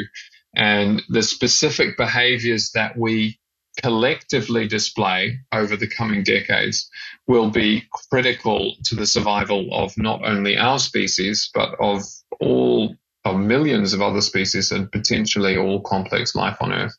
[0.55, 3.39] And the specific behaviors that we
[3.83, 6.91] collectively display over the coming decades
[7.27, 12.03] will be critical to the survival of not only our species, but of
[12.41, 12.95] all
[13.25, 16.97] of millions of other species and potentially all complex life on Earth.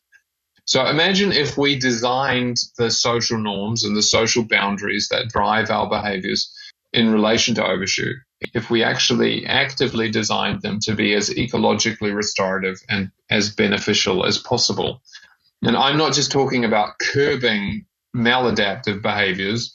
[0.64, 5.88] So imagine if we designed the social norms and the social boundaries that drive our
[5.88, 6.52] behaviors
[6.92, 8.16] in relation to overshoot.
[8.54, 14.38] If we actually actively designed them to be as ecologically restorative and as beneficial as
[14.38, 15.02] possible.
[15.62, 19.74] And I'm not just talking about curbing maladaptive behaviors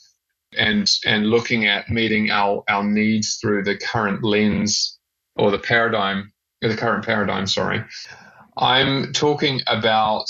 [0.56, 4.98] and and looking at meeting our, our needs through the current lens
[5.36, 7.84] or the paradigm the current paradigm, sorry.
[8.56, 10.26] I'm talking about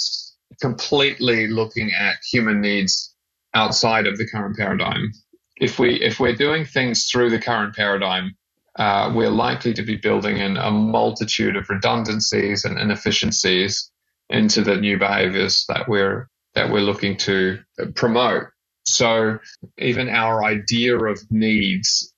[0.61, 3.15] completely looking at human needs
[3.55, 5.13] outside of the current paradigm.
[5.61, 8.37] If we if we're doing things through the current paradigm,
[8.77, 13.91] uh, we're likely to be building in a multitude of redundancies and inefficiencies
[14.31, 17.59] into the new behaviors that we're that we're looking to
[17.95, 18.45] promote.
[18.85, 19.39] So
[19.79, 22.13] even our idea of needs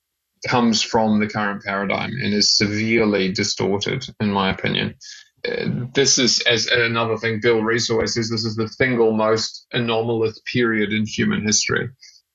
[0.46, 4.94] comes from the current paradigm and is severely distorted, in my opinion.
[5.94, 10.40] This is, as another thing Bill Rees always says, this is the single most anomalous
[10.52, 11.90] period in human history.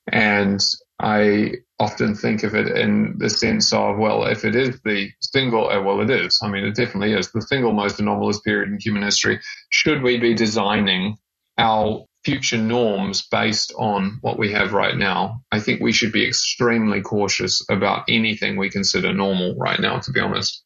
[0.08, 0.60] And
[0.98, 5.68] I often think of it in the sense of, well, if it is the single,
[5.68, 6.40] uh, well, it is.
[6.42, 9.40] I mean, it definitely is the single most anomalous period in human history.
[9.70, 11.18] Should we be designing
[11.58, 15.42] our future norms based on what we have right now?
[15.52, 20.12] I think we should be extremely cautious about anything we consider normal right now, to
[20.12, 20.64] be honest.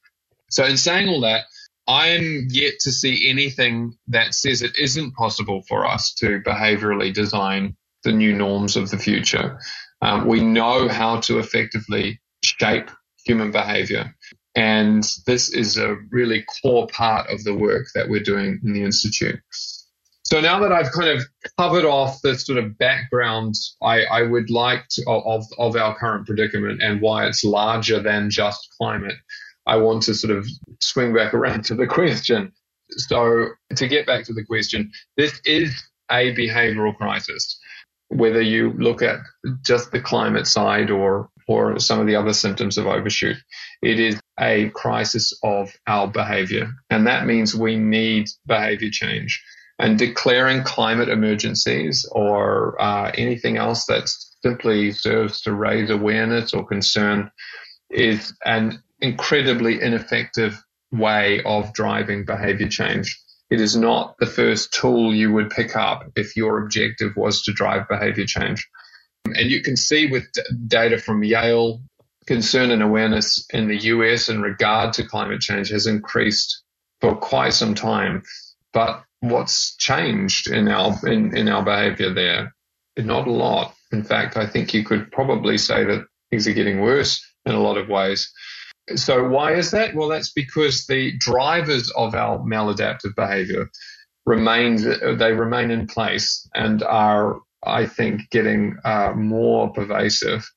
[0.49, 1.45] So, in saying all that,
[1.89, 7.77] I'm yet to see anything that says it isn't possible for us to behaviorally design
[8.05, 9.59] the new norms of the future.
[10.03, 12.91] Um, we know how to effectively shape
[13.25, 14.15] human behavior.
[14.57, 18.83] And this is a really core part of the work that we're doing in the
[18.83, 19.41] Institute.
[20.25, 21.25] So now that I've kind of
[21.59, 26.27] covered off the sort of background, I, I would like to, of, of our current
[26.27, 29.17] predicament and why it's larger than just climate.
[29.67, 30.47] I want to sort of
[30.81, 32.53] swing back around to the question.
[32.91, 37.59] So to get back to the question, this is a behavioral crisis
[38.11, 39.21] whether you look at
[39.65, 43.37] just the climate side or or some of the other symptoms of overshoot.
[43.83, 46.71] It is a crisis of our behavior.
[46.91, 49.43] And that means we need behavior change.
[49.77, 54.09] And declaring climate emergencies or uh, anything else that
[54.45, 57.33] simply serves to raise awareness or concern
[57.91, 63.19] is an incredibly ineffective way of driving behavior change.
[63.51, 67.53] It is not the first tool you would pick up if your objective was to
[67.53, 68.69] drive behavior change.
[69.25, 70.27] And you can see with
[70.67, 71.81] data from Yale,
[72.27, 76.63] concern and awareness in the US in regard to climate change has increased
[77.01, 78.23] for quite some time.
[78.73, 82.55] But what's changed in our in, in our behavior there?
[82.97, 83.75] Not a lot.
[83.93, 87.61] In fact, I think you could probably say that things are getting worse in a
[87.61, 88.33] lot of ways.
[88.97, 89.95] So why is that?
[89.95, 93.71] Well, that's because the drivers of our maladaptive behavior
[94.27, 94.77] remain
[95.19, 100.49] they remain in place and are, I think, getting uh, more pervasive.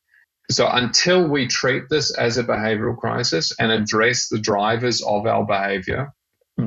[0.51, 5.45] So until we treat this as a behavioral crisis and address the drivers of our
[5.45, 6.13] behavior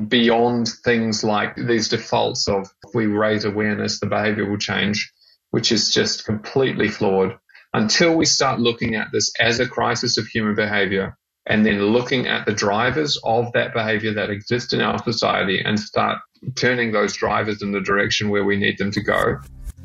[0.09, 5.13] beyond things like these defaults of if we raise awareness, the behavior will change,
[5.51, 7.39] which is just completely flawed.
[7.73, 11.17] Until we start looking at this as a crisis of human behavior,
[11.47, 15.79] and then looking at the drivers of that behavior that exist in our society and
[15.79, 16.19] start
[16.55, 19.39] turning those drivers in the direction where we need them to go,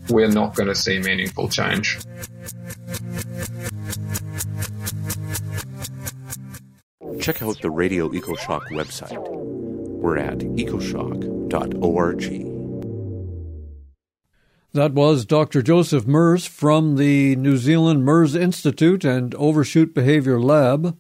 [0.10, 2.00] we're not going to see meaningful change.
[7.20, 9.30] Check out the Radio EcoShock website.
[9.30, 12.52] We're at ecoshock.org.
[14.74, 15.62] That was Dr.
[15.62, 20.98] Joseph Merz from the New Zealand Merz Institute and Overshoot Behavior Lab.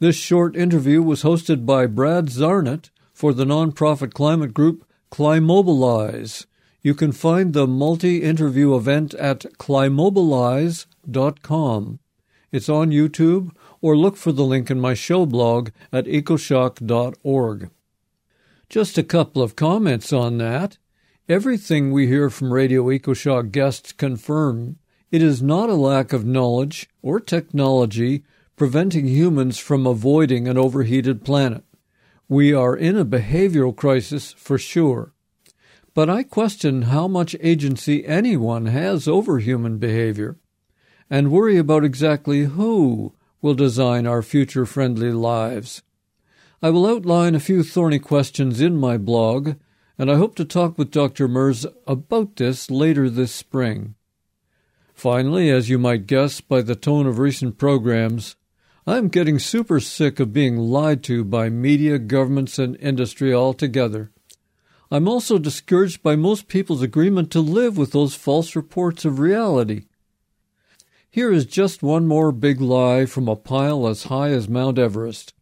[0.00, 6.46] This short interview was hosted by Brad Zarnett for the nonprofit climate group Climobilize.
[6.82, 11.98] You can find the multi interview event at climobilize.com.
[12.52, 17.70] It's on YouTube, or look for the link in my show blog at ecoshock.org.
[18.68, 20.78] Just a couple of comments on that.
[21.28, 24.78] Everything we hear from Radio EcoShock guests confirm
[25.10, 28.22] it is not a lack of knowledge or technology
[28.58, 31.62] preventing humans from avoiding an overheated planet.
[32.28, 35.14] We are in a behavioral crisis for sure.
[35.94, 40.36] But I question how much agency anyone has over human behavior
[41.08, 45.82] and worry about exactly who will design our future friendly lives.
[46.60, 49.54] I will outline a few thorny questions in my blog
[49.96, 51.28] and I hope to talk with Dr.
[51.28, 53.94] Merz about this later this spring.
[54.94, 58.34] Finally, as you might guess by the tone of recent programs,
[58.88, 64.10] I'm getting super sick of being lied to by media, governments, and industry altogether.
[64.90, 69.88] I'm also discouraged by most people's agreement to live with those false reports of reality.
[71.10, 75.34] Here is just one more big lie from a pile as high as Mount Everest.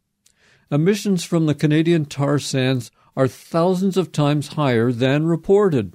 [0.69, 5.93] Emissions from the Canadian tar sands are thousands of times higher than reported.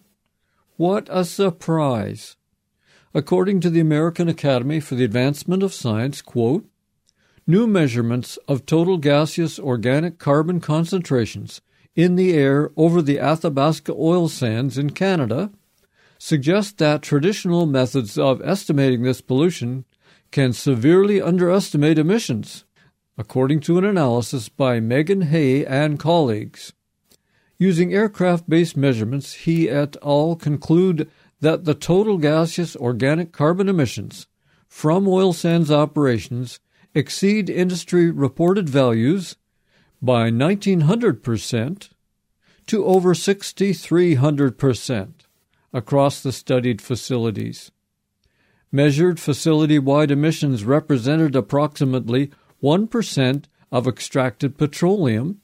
[0.78, 2.36] What a surprise!
[3.12, 6.64] According to the American Academy for the Advancement of Science, quote,
[7.46, 11.60] new measurements of total gaseous organic carbon concentrations
[11.94, 15.50] in the air over the Athabasca oil sands in Canada
[16.18, 19.84] suggest that traditional methods of estimating this pollution
[20.30, 22.64] can severely underestimate emissions,
[23.18, 26.72] according to an analysis by Megan He and colleagues.
[27.58, 30.36] Using aircraft based measurements, He et al.
[30.36, 34.26] conclude that the total gaseous organic carbon emissions
[34.68, 36.60] from oil sands operations
[36.94, 39.36] exceed industry reported values
[40.00, 41.90] by 1900%
[42.66, 45.12] to over 6300%
[45.72, 47.70] across the studied facilities.
[48.70, 52.30] Measured facility wide emissions represented approximately
[52.62, 55.40] 1% of extracted petroleum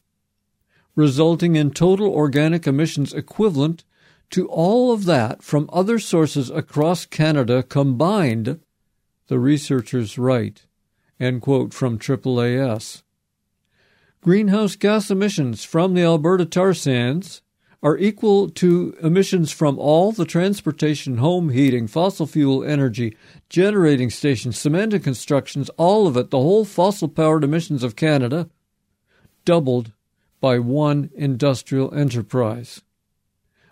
[0.98, 3.84] resulting in total organic emissions equivalent
[4.30, 8.58] to all of that from other sources across Canada combined,
[9.28, 10.66] the researchers write.
[11.20, 13.02] End quote from AAAS.
[14.20, 17.42] Greenhouse gas emissions from the Alberta tar sands
[17.82, 23.16] are equal to emissions from all the transportation, home heating, fossil fuel energy,
[23.48, 28.50] generating stations, cement and constructions, all of it, the whole fossil powered emissions of Canada,
[29.44, 29.92] doubled
[30.40, 32.82] by one industrial enterprise.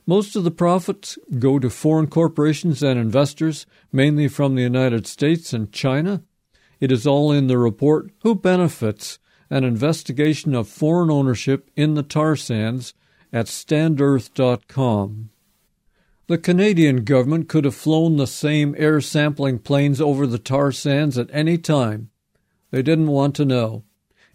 [0.07, 5.53] Most of the profits go to foreign corporations and investors, mainly from the United States
[5.53, 6.23] and China.
[6.81, 9.19] It is all in the report Who Benefits?
[9.49, 12.95] An investigation of foreign ownership in the tar sands
[13.33, 15.31] at standearth.com.
[16.27, 21.17] The Canadian government could have flown the same air sampling planes over the tar sands
[21.17, 22.11] at any time.
[22.73, 23.85] They didn't want to know.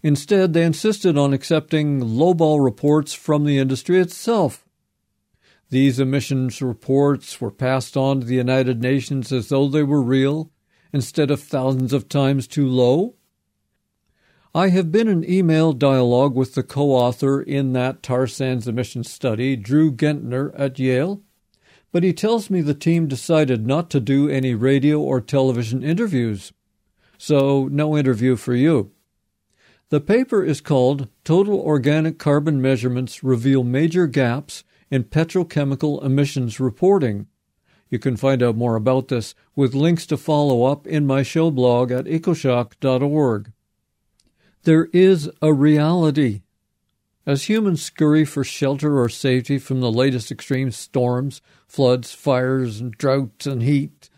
[0.02, 4.66] Instead, they insisted on accepting lowball reports from the industry itself.
[5.68, 10.50] These emissions reports were passed on to the United Nations as though they were real,
[10.92, 13.14] instead of thousands of times too low.
[14.54, 19.10] I have been in email dialogue with the co author in that tar sands emissions
[19.10, 21.22] study, Drew Gentner at Yale,
[21.90, 26.52] but he tells me the team decided not to do any radio or television interviews.
[27.16, 28.92] So, no interview for you.
[29.88, 37.26] The paper is called Total Organic Carbon Measurements Reveal Major Gaps in Petrochemical Emissions Reporting.
[37.92, 41.50] You can find out more about this with links to follow up in my show
[41.50, 43.52] blog at ecoshock.org.
[44.62, 46.40] There is a reality.
[47.26, 52.92] As humans scurry for shelter or safety from the latest extreme storms, floods, fires, and
[52.92, 54.08] droughts and heat,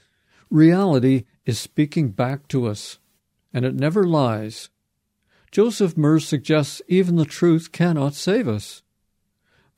[0.51, 3.01] reality is speaking back to us,
[3.53, 4.71] and it never lies.
[5.51, 8.84] Joseph Merz suggests even the truth cannot save us.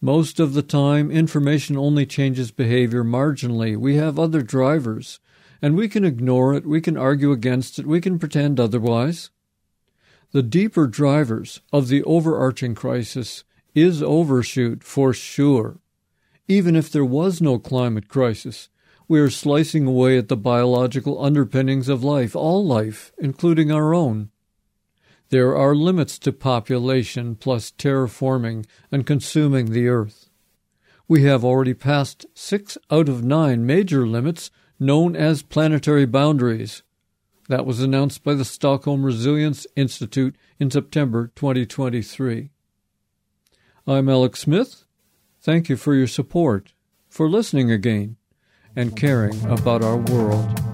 [0.01, 3.77] Most of the time, information only changes behavior marginally.
[3.77, 5.21] We have other drivers,
[5.63, 9.31] and we can ignore it, we can argue against it, we can pretend otherwise.
[10.33, 13.45] The deeper drivers of the overarching crisis
[13.75, 15.79] is overshoot for sure.
[16.47, 18.69] Even if there was no climate crisis,
[19.09, 24.31] we are slicing away at the biological underpinnings of life, all life, including our own.
[25.31, 30.31] There are limits to population plus terraforming and consuming the earth.
[31.09, 36.83] We have already passed six out of nine major limits known as planetary boundaries.
[37.49, 42.51] That was announced by the Stockholm Resilience Institute in September 2023.
[43.87, 44.85] I'm Alex Smith.
[45.41, 46.73] Thank you for your support,
[47.09, 48.17] for listening again,
[48.75, 50.66] and caring about our world.